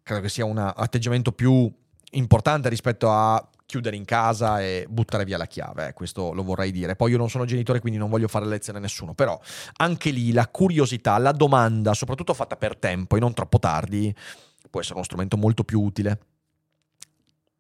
Credo 0.02 0.22
che 0.22 0.30
sia 0.30 0.46
un 0.46 0.58
atteggiamento 0.58 1.32
più 1.32 1.72
importante 2.12 2.70
rispetto 2.70 3.12
a 3.12 3.50
chiudere 3.66 3.96
in 3.96 4.06
casa 4.06 4.62
e 4.62 4.86
buttare 4.90 5.26
via 5.26 5.38
la 5.38 5.48
chiave, 5.48 5.88
eh, 5.88 5.94
questo 5.94 6.34
lo 6.34 6.44
vorrei 6.44 6.72
dire. 6.72 6.96
Poi 6.96 7.12
io 7.12 7.18
non 7.18 7.30
sono 7.30 7.46
genitore, 7.46 7.80
quindi 7.80 7.98
non 8.00 8.10
voglio 8.10 8.28
fare 8.28 8.46
lezione 8.46 8.78
a 8.78 8.82
nessuno, 8.82 9.14
però 9.14 9.40
anche 9.78 10.12
lì 10.12 10.32
la 10.32 10.48
curiosità, 10.48 11.18
la 11.18 11.32
domanda, 11.32 11.94
soprattutto 11.94 12.34
fatta 12.34 12.56
per 12.56 12.78
tempo 12.78 13.16
e 13.16 13.20
non 13.20 13.34
troppo 13.34 13.60
tardi, 13.60 14.14
può 14.70 14.80
essere 14.80 14.96
uno 14.96 15.04
strumento 15.04 15.38
molto 15.38 15.64
più 15.64 15.82
utile. 15.82 16.20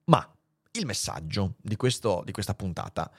Ma 0.06 0.28
il 0.72 0.86
messaggio 0.86 1.56
di, 1.62 1.76
questo, 1.76 2.22
di 2.26 2.32
questa 2.32 2.54
puntata 2.54 3.10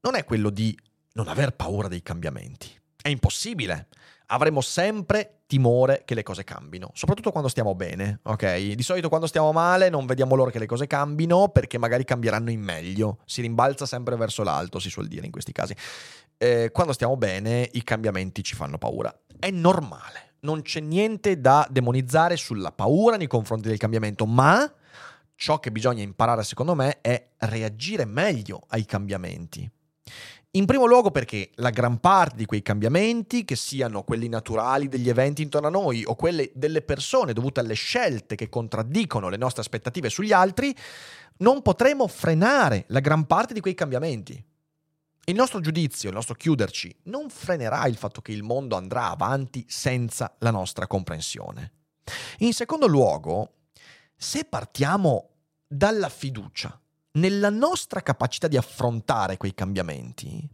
non 0.00 0.14
è 0.14 0.24
quello 0.24 0.50
di 0.50 0.76
non 1.14 1.28
aver 1.28 1.52
paura 1.52 1.88
dei 1.88 2.02
cambiamenti. 2.02 2.70
È 3.00 3.08
impossibile 3.08 3.88
avremo 4.34 4.60
sempre 4.60 5.42
timore 5.46 6.02
che 6.04 6.14
le 6.14 6.24
cose 6.24 6.42
cambino, 6.42 6.90
soprattutto 6.94 7.30
quando 7.30 7.48
stiamo 7.48 7.74
bene, 7.76 8.18
ok? 8.24 8.72
Di 8.72 8.82
solito 8.82 9.08
quando 9.08 9.28
stiamo 9.28 9.52
male 9.52 9.88
non 9.88 10.06
vediamo 10.06 10.34
l'ora 10.34 10.50
che 10.50 10.58
le 10.58 10.66
cose 10.66 10.88
cambino 10.88 11.48
perché 11.50 11.78
magari 11.78 12.04
cambieranno 12.04 12.50
in 12.50 12.60
meglio, 12.60 13.18
si 13.24 13.40
rimbalza 13.42 13.86
sempre 13.86 14.16
verso 14.16 14.42
l'alto, 14.42 14.80
si 14.80 14.90
suol 14.90 15.06
dire 15.06 15.24
in 15.24 15.30
questi 15.30 15.52
casi. 15.52 15.74
Eh, 16.36 16.70
quando 16.72 16.92
stiamo 16.92 17.16
bene 17.16 17.68
i 17.72 17.84
cambiamenti 17.84 18.42
ci 18.42 18.56
fanno 18.56 18.76
paura. 18.76 19.16
È 19.38 19.50
normale, 19.50 20.34
non 20.40 20.62
c'è 20.62 20.80
niente 20.80 21.40
da 21.40 21.66
demonizzare 21.70 22.36
sulla 22.36 22.72
paura 22.72 23.16
nei 23.16 23.28
confronti 23.28 23.68
del 23.68 23.78
cambiamento, 23.78 24.26
ma 24.26 24.68
ciò 25.36 25.60
che 25.60 25.70
bisogna 25.70 26.02
imparare 26.02 26.42
secondo 26.42 26.74
me 26.74 27.00
è 27.00 27.28
reagire 27.38 28.04
meglio 28.04 28.62
ai 28.68 28.84
cambiamenti. 28.84 29.70
In 30.56 30.66
primo 30.66 30.86
luogo 30.86 31.10
perché 31.10 31.50
la 31.56 31.70
gran 31.70 31.98
parte 31.98 32.36
di 32.36 32.46
quei 32.46 32.62
cambiamenti, 32.62 33.44
che 33.44 33.56
siano 33.56 34.04
quelli 34.04 34.28
naturali 34.28 34.86
degli 34.86 35.08
eventi 35.08 35.42
intorno 35.42 35.66
a 35.66 35.70
noi 35.70 36.04
o 36.04 36.14
quelli 36.14 36.48
delle 36.54 36.80
persone 36.80 37.32
dovute 37.32 37.58
alle 37.58 37.74
scelte 37.74 38.36
che 38.36 38.48
contraddicono 38.48 39.28
le 39.28 39.36
nostre 39.36 39.62
aspettative 39.62 40.10
sugli 40.10 40.30
altri, 40.30 40.72
non 41.38 41.60
potremo 41.60 42.06
frenare 42.06 42.84
la 42.88 43.00
gran 43.00 43.26
parte 43.26 43.52
di 43.52 43.58
quei 43.58 43.74
cambiamenti. 43.74 44.40
Il 45.24 45.34
nostro 45.34 45.58
giudizio, 45.58 46.10
il 46.10 46.14
nostro 46.14 46.36
chiuderci, 46.36 46.98
non 47.04 47.30
frenerà 47.30 47.84
il 47.86 47.96
fatto 47.96 48.20
che 48.20 48.30
il 48.30 48.44
mondo 48.44 48.76
andrà 48.76 49.10
avanti 49.10 49.64
senza 49.66 50.36
la 50.38 50.52
nostra 50.52 50.86
comprensione. 50.86 51.72
In 52.38 52.52
secondo 52.52 52.86
luogo, 52.86 53.54
se 54.14 54.44
partiamo 54.44 55.30
dalla 55.66 56.08
fiducia, 56.08 56.80
nella 57.14 57.50
nostra 57.50 58.00
capacità 58.00 58.48
di 58.48 58.56
affrontare 58.56 59.36
quei 59.36 59.54
cambiamenti, 59.54 60.48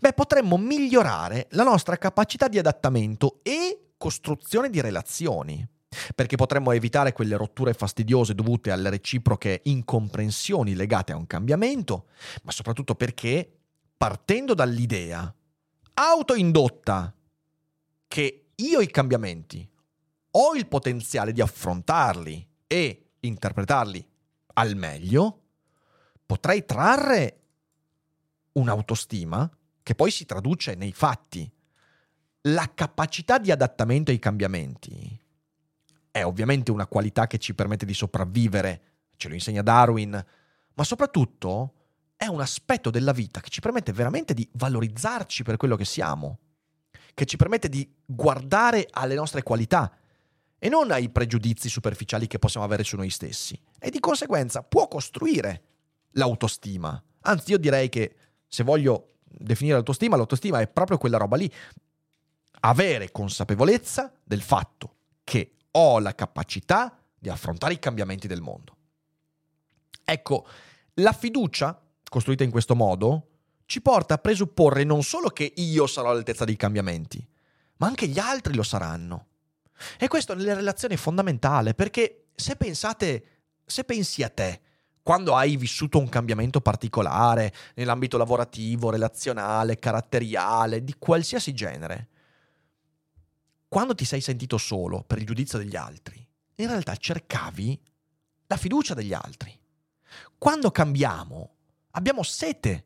beh, 0.00 0.12
potremmo 0.12 0.56
migliorare 0.56 1.48
la 1.50 1.62
nostra 1.62 1.96
capacità 1.96 2.48
di 2.48 2.58
adattamento 2.58 3.40
e 3.42 3.92
costruzione 3.96 4.70
di 4.70 4.80
relazioni. 4.80 5.66
Perché 6.14 6.36
potremmo 6.36 6.72
evitare 6.72 7.12
quelle 7.12 7.36
rotture 7.36 7.74
fastidiose 7.74 8.34
dovute 8.34 8.70
alle 8.70 8.88
reciproche 8.88 9.60
incomprensioni 9.64 10.74
legate 10.74 11.12
a 11.12 11.16
un 11.16 11.26
cambiamento, 11.26 12.06
ma 12.44 12.50
soprattutto 12.50 12.94
perché, 12.94 13.58
partendo 13.94 14.54
dall'idea 14.54 15.32
autoindotta 15.94 17.14
che 18.08 18.46
io 18.54 18.80
i 18.80 18.90
cambiamenti 18.90 19.68
ho 20.30 20.54
il 20.54 20.66
potenziale 20.66 21.32
di 21.32 21.42
affrontarli 21.42 22.48
e 22.66 23.10
interpretarli 23.20 24.06
al 24.54 24.74
meglio, 24.76 25.41
potrei 26.32 26.64
trarre 26.64 27.40
un'autostima 28.52 29.50
che 29.82 29.94
poi 29.94 30.10
si 30.10 30.24
traduce 30.24 30.74
nei 30.74 30.92
fatti. 30.92 31.50
La 32.46 32.72
capacità 32.72 33.36
di 33.36 33.50
adattamento 33.50 34.10
ai 34.10 34.18
cambiamenti 34.18 35.20
è 36.10 36.24
ovviamente 36.24 36.70
una 36.70 36.86
qualità 36.86 37.26
che 37.26 37.36
ci 37.36 37.54
permette 37.54 37.84
di 37.84 37.92
sopravvivere, 37.92 38.82
ce 39.16 39.28
lo 39.28 39.34
insegna 39.34 39.60
Darwin, 39.60 40.24
ma 40.72 40.84
soprattutto 40.84 41.74
è 42.16 42.24
un 42.28 42.40
aspetto 42.40 42.88
della 42.88 43.12
vita 43.12 43.40
che 43.40 43.50
ci 43.50 43.60
permette 43.60 43.92
veramente 43.92 44.32
di 44.32 44.48
valorizzarci 44.52 45.42
per 45.42 45.58
quello 45.58 45.76
che 45.76 45.84
siamo, 45.84 46.38
che 47.12 47.26
ci 47.26 47.36
permette 47.36 47.68
di 47.68 47.86
guardare 48.06 48.88
alle 48.90 49.16
nostre 49.16 49.42
qualità 49.42 49.94
e 50.58 50.68
non 50.70 50.90
ai 50.92 51.10
pregiudizi 51.10 51.68
superficiali 51.68 52.26
che 52.26 52.38
possiamo 52.38 52.64
avere 52.64 52.84
su 52.84 52.96
noi 52.96 53.10
stessi 53.10 53.60
e 53.78 53.90
di 53.90 54.00
conseguenza 54.00 54.62
può 54.62 54.88
costruire 54.88 55.66
l'autostima. 56.12 57.02
Anzi, 57.22 57.52
io 57.52 57.58
direi 57.58 57.88
che 57.88 58.16
se 58.46 58.62
voglio 58.62 59.14
definire 59.24 59.76
l'autostima, 59.76 60.16
l'autostima 60.16 60.60
è 60.60 60.68
proprio 60.68 60.98
quella 60.98 61.18
roba 61.18 61.36
lì. 61.36 61.50
Avere 62.60 63.10
consapevolezza 63.10 64.12
del 64.22 64.42
fatto 64.42 64.96
che 65.24 65.56
ho 65.72 65.98
la 65.98 66.14
capacità 66.14 66.96
di 67.18 67.28
affrontare 67.28 67.74
i 67.74 67.78
cambiamenti 67.78 68.26
del 68.26 68.40
mondo. 68.40 68.76
Ecco, 70.04 70.46
la 70.94 71.12
fiducia, 71.12 71.80
costruita 72.08 72.44
in 72.44 72.50
questo 72.50 72.74
modo, 72.74 73.28
ci 73.64 73.80
porta 73.80 74.14
a 74.14 74.18
presupporre 74.18 74.84
non 74.84 75.02
solo 75.02 75.30
che 75.30 75.52
io 75.56 75.86
sarò 75.86 76.10
all'altezza 76.10 76.44
dei 76.44 76.56
cambiamenti, 76.56 77.26
ma 77.76 77.86
anche 77.86 78.06
gli 78.06 78.18
altri 78.18 78.54
lo 78.54 78.62
saranno. 78.62 79.28
E 79.98 80.08
questo 80.08 80.34
nelle 80.34 80.54
relazioni 80.54 80.94
è 80.94 80.98
fondamentale, 80.98 81.74
perché 81.74 82.26
se 82.34 82.56
pensate, 82.56 83.24
se 83.64 83.84
pensi 83.84 84.22
a 84.22 84.28
te, 84.28 84.60
quando 85.02 85.34
hai 85.34 85.56
vissuto 85.56 85.98
un 85.98 86.08
cambiamento 86.08 86.60
particolare 86.60 87.52
nell'ambito 87.74 88.16
lavorativo, 88.16 88.90
relazionale, 88.90 89.78
caratteriale, 89.78 90.84
di 90.84 90.94
qualsiasi 90.98 91.52
genere, 91.52 92.08
quando 93.68 93.94
ti 93.94 94.04
sei 94.04 94.20
sentito 94.20 94.58
solo 94.58 95.02
per 95.02 95.18
il 95.18 95.26
giudizio 95.26 95.58
degli 95.58 95.76
altri, 95.76 96.24
in 96.56 96.66
realtà 96.68 96.94
cercavi 96.94 97.80
la 98.46 98.56
fiducia 98.56 98.94
degli 98.94 99.14
altri. 99.14 99.58
Quando 100.36 100.70
cambiamo, 100.70 101.54
abbiamo 101.92 102.22
sete 102.22 102.84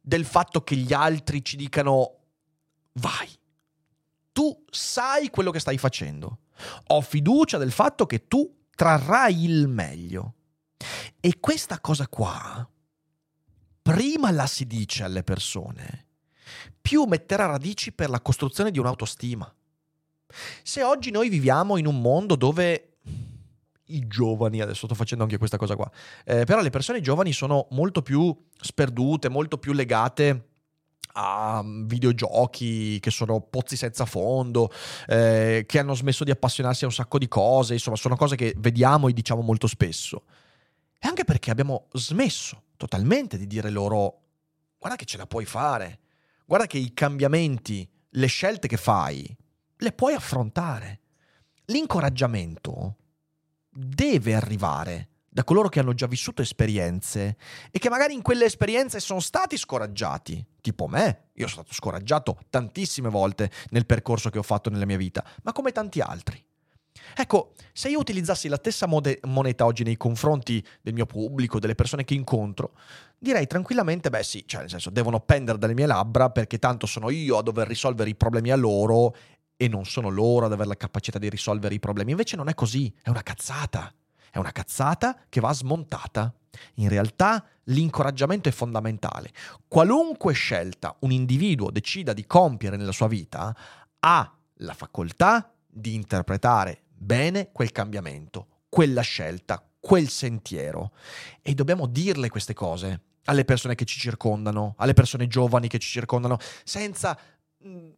del 0.00 0.24
fatto 0.24 0.62
che 0.62 0.76
gli 0.76 0.92
altri 0.92 1.42
ci 1.42 1.56
dicano 1.56 2.18
vai, 2.92 3.28
tu 4.30 4.64
sai 4.70 5.30
quello 5.30 5.50
che 5.50 5.60
stai 5.60 5.78
facendo. 5.78 6.40
Ho 6.88 7.00
fiducia 7.00 7.56
del 7.56 7.72
fatto 7.72 8.04
che 8.04 8.28
tu 8.28 8.66
trarrai 8.74 9.44
il 9.44 9.68
meglio. 9.68 10.34
E 11.26 11.40
questa 11.40 11.80
cosa 11.80 12.06
qua, 12.06 12.68
prima 13.80 14.30
la 14.30 14.46
si 14.46 14.66
dice 14.66 15.04
alle 15.04 15.22
persone, 15.22 16.08
più 16.82 17.04
metterà 17.04 17.46
radici 17.46 17.92
per 17.92 18.10
la 18.10 18.20
costruzione 18.20 18.70
di 18.70 18.78
un'autostima. 18.78 19.50
Se 20.62 20.82
oggi 20.82 21.10
noi 21.10 21.30
viviamo 21.30 21.78
in 21.78 21.86
un 21.86 21.98
mondo 22.02 22.36
dove 22.36 22.96
i 23.84 24.06
giovani, 24.06 24.60
adesso 24.60 24.84
sto 24.84 24.94
facendo 24.94 25.24
anche 25.24 25.38
questa 25.38 25.56
cosa 25.56 25.76
qua, 25.76 25.90
eh, 26.26 26.44
però 26.44 26.60
le 26.60 26.68
persone 26.68 27.00
giovani 27.00 27.32
sono 27.32 27.68
molto 27.70 28.02
più 28.02 28.36
sperdute, 28.60 29.30
molto 29.30 29.56
più 29.56 29.72
legate 29.72 30.48
a 31.14 31.64
videogiochi 31.64 33.00
che 33.00 33.10
sono 33.10 33.40
pozzi 33.40 33.76
senza 33.76 34.04
fondo, 34.04 34.70
eh, 35.06 35.64
che 35.66 35.78
hanno 35.78 35.94
smesso 35.94 36.22
di 36.22 36.32
appassionarsi 36.32 36.84
a 36.84 36.88
un 36.88 36.92
sacco 36.92 37.16
di 37.16 37.28
cose, 37.28 37.72
insomma 37.72 37.96
sono 37.96 38.14
cose 38.14 38.36
che 38.36 38.52
vediamo 38.58 39.08
e 39.08 39.14
diciamo 39.14 39.40
molto 39.40 39.66
spesso. 39.66 40.24
E 41.04 41.06
anche 41.06 41.24
perché 41.24 41.50
abbiamo 41.50 41.88
smesso 41.92 42.62
totalmente 42.78 43.36
di 43.36 43.46
dire 43.46 43.68
loro 43.68 44.22
guarda 44.78 44.96
che 44.96 45.04
ce 45.04 45.18
la 45.18 45.26
puoi 45.26 45.44
fare, 45.44 46.00
guarda 46.46 46.66
che 46.66 46.78
i 46.78 46.94
cambiamenti, 46.94 47.86
le 48.08 48.26
scelte 48.26 48.68
che 48.68 48.78
fai, 48.78 49.36
le 49.76 49.92
puoi 49.92 50.14
affrontare. 50.14 51.00
L'incoraggiamento 51.66 52.96
deve 53.68 54.34
arrivare 54.34 55.08
da 55.28 55.44
coloro 55.44 55.68
che 55.68 55.80
hanno 55.80 55.92
già 55.92 56.06
vissuto 56.06 56.40
esperienze 56.40 57.36
e 57.70 57.78
che 57.78 57.90
magari 57.90 58.14
in 58.14 58.22
quelle 58.22 58.46
esperienze 58.46 58.98
sono 58.98 59.20
stati 59.20 59.58
scoraggiati, 59.58 60.42
tipo 60.62 60.86
me. 60.86 61.32
Io 61.34 61.48
sono 61.48 61.64
stato 61.64 61.74
scoraggiato 61.74 62.38
tantissime 62.48 63.10
volte 63.10 63.50
nel 63.72 63.84
percorso 63.84 64.30
che 64.30 64.38
ho 64.38 64.42
fatto 64.42 64.70
nella 64.70 64.86
mia 64.86 64.96
vita, 64.96 65.22
ma 65.42 65.52
come 65.52 65.70
tanti 65.70 66.00
altri. 66.00 66.42
Ecco, 67.16 67.52
se 67.72 67.88
io 67.88 67.98
utilizzassi 67.98 68.48
la 68.48 68.56
stessa 68.56 68.86
mode- 68.86 69.20
moneta 69.24 69.64
oggi 69.64 69.82
nei 69.82 69.96
confronti 69.96 70.64
del 70.80 70.94
mio 70.94 71.06
pubblico, 71.06 71.58
delle 71.58 71.74
persone 71.74 72.04
che 72.04 72.14
incontro, 72.14 72.72
direi 73.18 73.46
tranquillamente, 73.46 74.10
beh 74.10 74.22
sì, 74.22 74.44
cioè 74.46 74.60
nel 74.60 74.70
senso, 74.70 74.90
devono 74.90 75.20
pendere 75.20 75.58
dalle 75.58 75.74
mie 75.74 75.86
labbra 75.86 76.30
perché 76.30 76.58
tanto 76.58 76.86
sono 76.86 77.10
io 77.10 77.38
a 77.38 77.42
dover 77.42 77.66
risolvere 77.66 78.10
i 78.10 78.14
problemi 78.14 78.50
a 78.50 78.56
loro 78.56 79.14
e 79.56 79.68
non 79.68 79.84
sono 79.84 80.08
loro 80.08 80.46
ad 80.46 80.52
avere 80.52 80.68
la 80.68 80.76
capacità 80.76 81.18
di 81.18 81.28
risolvere 81.28 81.74
i 81.74 81.80
problemi. 81.80 82.10
Invece 82.10 82.36
non 82.36 82.48
è 82.48 82.54
così, 82.54 82.92
è 83.02 83.08
una 83.08 83.22
cazzata. 83.22 83.92
È 84.30 84.38
una 84.38 84.50
cazzata 84.50 85.16
che 85.28 85.40
va 85.40 85.52
smontata. 85.52 86.34
In 86.74 86.88
realtà 86.88 87.44
l'incoraggiamento 87.64 88.48
è 88.48 88.52
fondamentale. 88.52 89.30
Qualunque 89.68 90.32
scelta 90.32 90.96
un 91.00 91.12
individuo 91.12 91.70
decida 91.70 92.12
di 92.12 92.26
compiere 92.26 92.76
nella 92.76 92.92
sua 92.92 93.06
vita 93.06 93.56
ha 94.00 94.36
la 94.58 94.74
facoltà 94.74 95.52
di 95.66 95.94
interpretare 95.94 96.83
bene 97.04 97.50
quel 97.52 97.70
cambiamento, 97.70 98.46
quella 98.68 99.02
scelta, 99.02 99.62
quel 99.78 100.08
sentiero. 100.08 100.92
E 101.42 101.54
dobbiamo 101.54 101.86
dirle 101.86 102.30
queste 102.30 102.54
cose 102.54 103.02
alle 103.24 103.44
persone 103.44 103.74
che 103.74 103.84
ci 103.84 103.98
circondano, 103.98 104.74
alle 104.78 104.94
persone 104.94 105.26
giovani 105.26 105.68
che 105.68 105.78
ci 105.78 105.88
circondano, 105.88 106.38
senza 106.64 107.18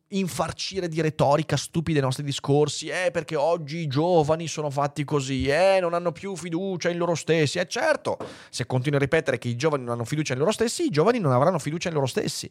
infarcire 0.08 0.86
di 0.86 1.00
retorica 1.00 1.56
stupida 1.56 1.98
i 1.98 2.02
nostri 2.02 2.22
discorsi, 2.22 2.86
eh 2.86 3.10
perché 3.10 3.34
oggi 3.34 3.78
i 3.78 3.86
giovani 3.88 4.46
sono 4.46 4.70
fatti 4.70 5.02
così, 5.02 5.48
eh 5.48 5.78
non 5.80 5.92
hanno 5.92 6.12
più 6.12 6.36
fiducia 6.36 6.88
in 6.88 6.98
loro 6.98 7.16
stessi, 7.16 7.58
eh 7.58 7.66
certo, 7.66 8.16
se 8.48 8.64
continui 8.66 8.98
a 8.98 9.02
ripetere 9.02 9.38
che 9.38 9.48
i 9.48 9.56
giovani 9.56 9.82
non 9.82 9.94
hanno 9.94 10.04
fiducia 10.04 10.34
in 10.34 10.38
loro 10.38 10.52
stessi, 10.52 10.84
i 10.84 10.90
giovani 10.90 11.18
non 11.18 11.32
avranno 11.32 11.58
fiducia 11.58 11.88
in 11.88 11.94
loro 11.94 12.06
stessi. 12.06 12.48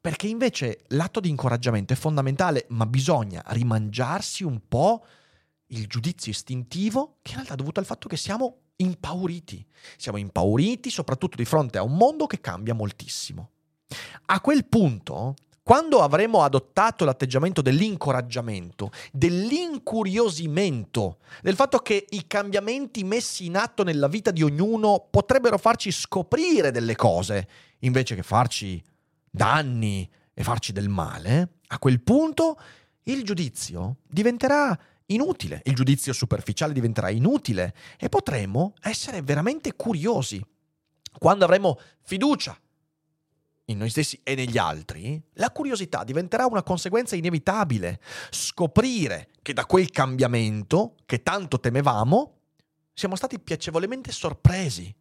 Perché 0.00 0.26
invece 0.26 0.80
l'atto 0.88 1.20
di 1.20 1.28
incoraggiamento 1.28 1.92
è 1.92 1.96
fondamentale, 1.96 2.66
ma 2.70 2.86
bisogna 2.86 3.40
rimangiarsi 3.46 4.42
un 4.42 4.60
po' 4.66 5.04
il 5.72 5.86
giudizio 5.86 6.30
istintivo 6.30 7.16
che 7.22 7.32
in 7.32 7.36
realtà 7.36 7.54
è 7.54 7.56
dovuto 7.56 7.80
al 7.80 7.86
fatto 7.86 8.08
che 8.08 8.16
siamo 8.16 8.58
impauriti. 8.76 9.66
Siamo 9.96 10.18
impauriti 10.18 10.90
soprattutto 10.90 11.36
di 11.36 11.44
fronte 11.44 11.78
a 11.78 11.82
un 11.82 11.96
mondo 11.96 12.26
che 12.26 12.40
cambia 12.40 12.74
moltissimo. 12.74 13.50
A 14.26 14.40
quel 14.40 14.66
punto 14.66 15.34
quando 15.64 16.00
avremo 16.00 16.42
adottato 16.42 17.04
l'atteggiamento 17.04 17.62
dell'incoraggiamento, 17.62 18.90
dell'incuriosimento, 19.12 21.18
del 21.40 21.54
fatto 21.54 21.78
che 21.78 22.04
i 22.10 22.26
cambiamenti 22.26 23.04
messi 23.04 23.46
in 23.46 23.56
atto 23.56 23.84
nella 23.84 24.08
vita 24.08 24.32
di 24.32 24.42
ognuno 24.42 25.06
potrebbero 25.08 25.58
farci 25.58 25.92
scoprire 25.92 26.72
delle 26.72 26.96
cose, 26.96 27.48
invece 27.80 28.16
che 28.16 28.24
farci 28.24 28.82
danni 29.30 30.10
e 30.34 30.42
farci 30.42 30.72
del 30.72 30.88
male, 30.88 31.58
a 31.68 31.78
quel 31.78 32.00
punto 32.00 32.58
il 33.04 33.22
giudizio 33.22 33.98
diventerà 34.08 34.76
inutile, 35.06 35.60
il 35.64 35.74
giudizio 35.74 36.12
superficiale 36.12 36.72
diventerà 36.72 37.10
inutile 37.10 37.74
e 37.98 38.08
potremo 38.08 38.74
essere 38.80 39.22
veramente 39.22 39.74
curiosi. 39.74 40.44
Quando 41.18 41.44
avremo 41.44 41.78
fiducia 42.02 42.58
in 43.66 43.78
noi 43.78 43.90
stessi 43.90 44.20
e 44.22 44.34
negli 44.34 44.58
altri, 44.58 45.22
la 45.34 45.50
curiosità 45.50 46.04
diventerà 46.04 46.46
una 46.46 46.62
conseguenza 46.62 47.16
inevitabile. 47.16 48.00
Scoprire 48.30 49.30
che 49.42 49.52
da 49.52 49.66
quel 49.66 49.90
cambiamento 49.90 50.96
che 51.06 51.22
tanto 51.22 51.60
temevamo 51.60 52.38
siamo 52.92 53.16
stati 53.16 53.38
piacevolmente 53.38 54.12
sorpresi. 54.12 54.94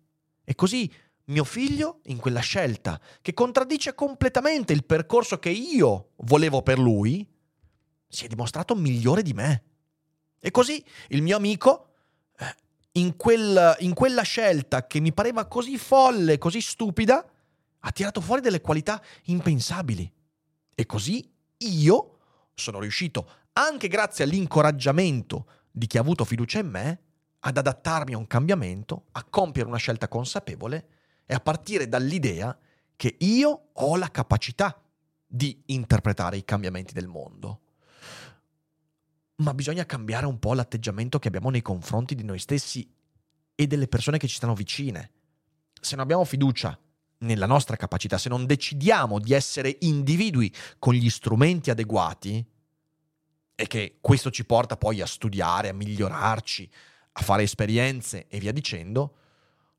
E 0.43 0.55
così 0.55 0.91
mio 1.25 1.43
figlio, 1.43 1.99
in 2.05 2.17
quella 2.17 2.39
scelta 2.39 2.99
che 3.21 3.33
contraddice 3.33 3.93
completamente 3.95 4.73
il 4.73 4.85
percorso 4.85 5.39
che 5.39 5.49
io 5.49 6.11
volevo 6.17 6.61
per 6.61 6.77
lui, 6.77 7.27
si 8.07 8.25
è 8.25 8.27
dimostrato 8.27 8.75
migliore 8.75 9.21
di 9.21 9.33
me. 9.33 9.63
E 10.43 10.49
così 10.49 10.83
il 11.09 11.21
mio 11.21 11.37
amico, 11.37 11.93
eh, 12.37 12.55
in, 12.93 13.15
quel, 13.15 13.75
in 13.79 13.93
quella 13.93 14.23
scelta 14.23 14.87
che 14.87 14.99
mi 14.99 15.13
pareva 15.13 15.45
così 15.45 15.77
folle, 15.77 16.39
così 16.39 16.61
stupida, 16.61 17.23
ha 17.79 17.91
tirato 17.91 18.21
fuori 18.21 18.41
delle 18.41 18.59
qualità 18.59 19.01
impensabili. 19.25 20.11
E 20.73 20.85
così 20.87 21.31
io 21.57 22.17
sono 22.55 22.79
riuscito, 22.79 23.29
anche 23.53 23.87
grazie 23.87 24.23
all'incoraggiamento 24.23 25.45
di 25.71 25.85
chi 25.85 25.97
ha 25.97 26.01
avuto 26.01 26.25
fiducia 26.25 26.57
in 26.57 26.69
me, 26.69 27.01
ad 27.41 27.57
adattarmi 27.57 28.13
a 28.13 28.17
un 28.17 28.27
cambiamento, 28.27 29.05
a 29.11 29.23
compiere 29.23 29.69
una 29.69 29.77
scelta 29.77 30.07
consapevole 30.07 30.87
e 31.25 31.35
a 31.35 31.39
partire 31.39 31.87
dall'idea 31.87 32.57
che 32.95 33.15
io 33.19 33.69
ho 33.73 33.95
la 33.95 34.09
capacità 34.09 34.79
di 35.25 35.61
interpretare 35.67 36.37
i 36.37 36.43
cambiamenti 36.43 36.93
del 36.93 37.07
mondo. 37.07 37.59
Ma 39.41 39.53
bisogna 39.53 39.85
cambiare 39.85 40.25
un 40.25 40.37
po' 40.37 40.53
l'atteggiamento 40.53 41.17
che 41.17 41.27
abbiamo 41.27 41.49
nei 41.49 41.61
confronti 41.61 42.13
di 42.13 42.23
noi 42.23 42.37
stessi 42.37 42.87
e 43.55 43.67
delle 43.67 43.87
persone 43.87 44.17
che 44.17 44.27
ci 44.27 44.35
stanno 44.35 44.53
vicine. 44.53 45.11
Se 45.79 45.95
non 45.95 46.03
abbiamo 46.03 46.25
fiducia 46.25 46.77
nella 47.19 47.47
nostra 47.47 47.75
capacità, 47.75 48.17
se 48.17 48.29
non 48.29 48.45
decidiamo 48.45 49.19
di 49.19 49.33
essere 49.33 49.77
individui 49.81 50.53
con 50.77 50.93
gli 50.93 51.09
strumenti 51.09 51.71
adeguati, 51.71 52.45
e 53.55 53.67
che 53.67 53.97
questo 54.01 54.31
ci 54.31 54.45
porta 54.45 54.77
poi 54.77 55.01
a 55.01 55.05
studiare, 55.05 55.69
a 55.69 55.73
migliorarci, 55.73 56.69
a 57.13 57.21
fare 57.21 57.43
esperienze 57.43 58.27
e 58.27 58.39
via 58.39 58.51
dicendo, 58.51 59.15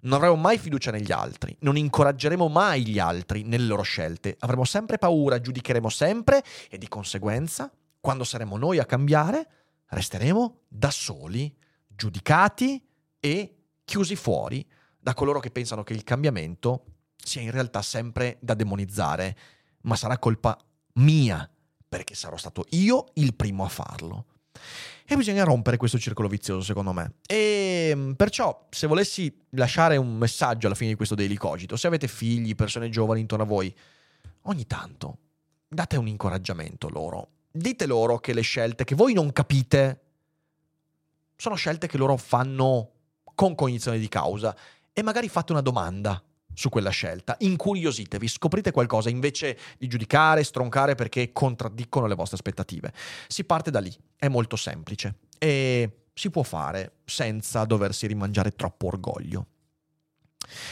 non 0.02 0.14
avremo 0.14 0.36
mai 0.36 0.58
fiducia 0.58 0.90
negli 0.90 1.10
altri, 1.10 1.56
non 1.60 1.76
incoraggeremo 1.76 2.48
mai 2.48 2.86
gli 2.86 2.98
altri 2.98 3.42
nelle 3.42 3.66
loro 3.66 3.82
scelte, 3.82 4.36
avremo 4.40 4.64
sempre 4.64 4.98
paura, 4.98 5.40
giudicheremo 5.40 5.88
sempre 5.88 6.44
e 6.68 6.78
di 6.78 6.86
conseguenza, 6.88 7.72
quando 8.02 8.24
saremo 8.24 8.56
noi 8.56 8.80
a 8.80 8.84
cambiare, 8.84 9.48
resteremo 9.86 10.62
da 10.66 10.90
soli, 10.90 11.56
giudicati 11.86 12.84
e 13.20 13.56
chiusi 13.84 14.16
fuori 14.16 14.68
da 14.98 15.14
coloro 15.14 15.38
che 15.38 15.52
pensano 15.52 15.84
che 15.84 15.92
il 15.92 16.02
cambiamento 16.02 16.84
sia 17.16 17.40
in 17.42 17.52
realtà 17.52 17.80
sempre 17.80 18.38
da 18.40 18.54
demonizzare, 18.54 19.38
ma 19.82 19.94
sarà 19.94 20.18
colpa 20.18 20.58
mia, 20.94 21.48
perché 21.88 22.16
sarò 22.16 22.36
stato 22.36 22.66
io 22.70 23.06
il 23.14 23.36
primo 23.36 23.64
a 23.64 23.68
farlo. 23.68 24.26
E 25.06 25.16
bisogna 25.16 25.44
rompere 25.44 25.76
questo 25.76 25.98
circolo 25.98 26.26
vizioso, 26.26 26.62
secondo 26.62 26.92
me. 26.92 27.14
E 27.28 27.92
mm, 27.94 28.12
perciò, 28.14 28.66
se 28.68 28.88
volessi 28.88 29.44
lasciare 29.50 29.96
un 29.96 30.16
messaggio 30.16 30.66
alla 30.66 30.74
fine 30.74 30.90
di 30.90 30.96
questo 30.96 31.14
Daily 31.14 31.36
Cogito, 31.36 31.76
se 31.76 31.86
avete 31.86 32.08
figli, 32.08 32.56
persone 32.56 32.88
giovani 32.88 33.20
intorno 33.20 33.44
a 33.44 33.46
voi, 33.46 33.72
ogni 34.42 34.66
tanto 34.66 35.18
date 35.68 35.96
un 35.96 36.08
incoraggiamento 36.08 36.88
loro. 36.88 37.28
Dite 37.52 37.86
loro 37.86 38.18
che 38.18 38.32
le 38.32 38.40
scelte 38.40 38.84
che 38.84 38.94
voi 38.94 39.12
non 39.12 39.30
capite 39.32 40.00
sono 41.36 41.54
scelte 41.54 41.86
che 41.86 41.98
loro 41.98 42.16
fanno 42.16 42.90
con 43.34 43.54
cognizione 43.54 43.98
di 43.98 44.08
causa 44.08 44.56
e 44.92 45.02
magari 45.02 45.28
fate 45.28 45.52
una 45.52 45.60
domanda 45.60 46.22
su 46.54 46.68
quella 46.68 46.90
scelta. 46.90 47.36
Incuriositevi, 47.40 48.28
scoprite 48.28 48.70
qualcosa 48.70 49.10
invece 49.10 49.58
di 49.78 49.86
giudicare, 49.86 50.44
stroncare 50.44 50.94
perché 50.94 51.32
contraddicono 51.32 52.06
le 52.06 52.14
vostre 52.14 52.36
aspettative. 52.36 52.92
Si 53.26 53.44
parte 53.44 53.70
da 53.70 53.80
lì, 53.80 53.94
è 54.16 54.28
molto 54.28 54.56
semplice 54.56 55.16
e 55.38 56.04
si 56.14 56.30
può 56.30 56.42
fare 56.42 57.00
senza 57.04 57.64
doversi 57.64 58.06
rimangiare 58.06 58.52
troppo 58.52 58.86
orgoglio. 58.86 59.46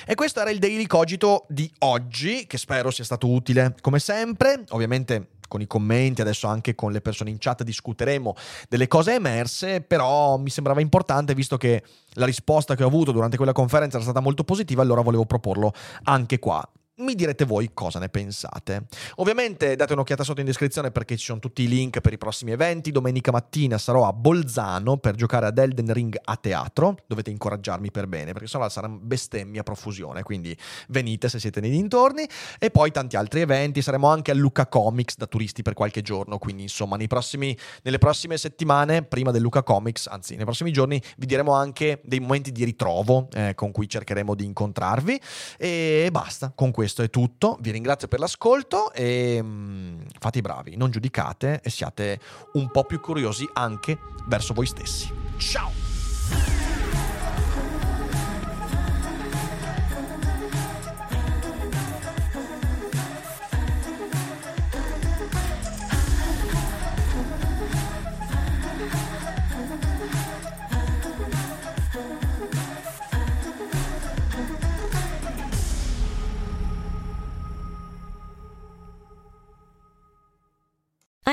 E 0.07 0.15
questo 0.15 0.41
era 0.41 0.51
il 0.51 0.59
Daily 0.59 0.87
Cogito 0.87 1.47
di 1.49 1.71
oggi, 1.79 2.47
che 2.47 2.59
spero 2.59 2.91
sia 2.91 3.05
stato 3.05 3.29
utile 3.29 3.75
come 3.81 3.99
sempre. 3.99 4.65
Ovviamente 4.71 5.39
con 5.51 5.61
i 5.61 5.67
commenti, 5.67 6.21
adesso 6.21 6.47
anche 6.47 6.77
con 6.77 6.93
le 6.93 7.01
persone 7.01 7.31
in 7.31 7.39
chat 7.39 7.65
discuteremo 7.65 8.37
delle 8.69 8.87
cose 8.87 9.15
emerse, 9.15 9.81
però 9.81 10.37
mi 10.37 10.49
sembrava 10.49 10.81
importante, 10.81 11.35
visto 11.35 11.57
che 11.57 11.83
la 12.15 12.25
risposta 12.25 12.77
che 12.77 12.85
ho 12.85 12.87
avuto 12.87 13.11
durante 13.11 13.37
quella 13.37 13.53
conferenza 13.53 13.97
era 13.97 14.05
stata 14.05 14.21
molto 14.21 14.45
positiva, 14.45 14.83
allora 14.83 15.01
volevo 15.01 15.27
proporlo 15.27 15.73
anche 16.05 16.39
qua. 16.39 16.67
Mi 17.01 17.15
direte 17.15 17.45
voi 17.45 17.71
cosa 17.75 17.99
ne 17.99 18.09
pensate. 18.09 18.87
Ovviamente 19.17 19.77
date 19.77 19.93
un'occhiata 19.93 20.25
sotto 20.25 20.41
in 20.41 20.47
descrizione 20.47 20.91
perché 20.91 21.17
ci 21.17 21.27
sono 21.27 21.41
tutti 21.41 21.63
i 21.63 21.69
link 21.69 22.01
per 22.01 22.13
i 22.13 22.19
prossimi 22.19 22.53
eventi. 22.53 22.91
Domenica 22.91 23.31
mattina 23.31 23.77
sarò 23.79 24.07
a 24.07 24.13
Bolzano 24.13 24.97
per 24.97 25.15
giocare 25.15 25.47
ad 25.47 25.59
Elden 25.59 25.93
Ring 25.93 26.19
a 26.23 26.37
teatro. 26.37 26.97
Dovete 27.07 27.31
incoraggiarmi 27.31 27.91
per 27.91 28.07
bene 28.07 28.33
perché 28.33 28.49
sennò 28.49 28.69
sarà 28.69 28.89
bestemmia 28.89 29.61
a 29.61 29.65
profusione. 29.65 30.23
Quindi 30.23 30.57
venite 30.89 31.29
se 31.29 31.39
siete 31.39 31.61
nei 31.61 31.71
dintorni. 31.71 32.27
E 32.59 32.71
poi 32.71 32.91
tanti 32.91 33.17
altri 33.17 33.41
eventi. 33.41 33.83
Saremo 33.83 34.09
anche 34.09 34.31
a 34.31 34.35
Luca 34.35 34.67
Comics 34.67 35.17
da 35.17 35.27
turisti 35.27 35.63
per 35.63 35.75
qualche 35.75 36.03
giorno. 36.03 36.39
Quindi 36.39 36.63
insomma 36.63 36.97
prossimi, 37.11 37.57
nelle 37.83 37.99
prossime 37.99 38.37
settimane, 38.37 39.03
prima 39.03 39.31
del 39.31 39.43
Luca 39.43 39.63
Comics, 39.63 40.07
anzi 40.07 40.37
nei 40.37 40.45
prossimi 40.45 40.73
giorni, 40.73 41.03
vi 41.17 41.27
diremo 41.27 41.53
anche 41.53 42.01
dei 42.05 42.21
momenti 42.21 42.53
di 42.53 42.65
ritrovo 42.65 43.29
eh, 43.33 43.55
con 43.55 43.73
cui 43.73 43.89
cercheremo 43.89 44.35
di 44.35 44.45
incontrarvi. 44.45 45.21
E 45.59 46.09
basta, 46.13 46.53
con 46.55 46.71
questo 46.71 46.90
è 46.99 47.11
tutto. 47.11 47.59
Vi 47.61 47.71
ringrazio 47.71 48.09
per 48.09 48.19
l'ascolto 48.19 48.93
e 48.93 49.43
mh, 49.43 49.47
mm, 49.47 50.01
fate 50.19 50.39
i 50.39 50.43
bravi, 50.43 50.77
non 50.77 50.91
giudicate 50.91 51.61
e 51.63 51.71
siate 51.71 52.21
un 52.55 52.71
po' 52.71 52.85
più 52.85 53.01
curiosi 53.01 53.49
anche 53.53 53.99
verso 54.27 54.55
voi 54.55 54.67
stessi. 54.67 55.13
Ciao! 55.37 55.90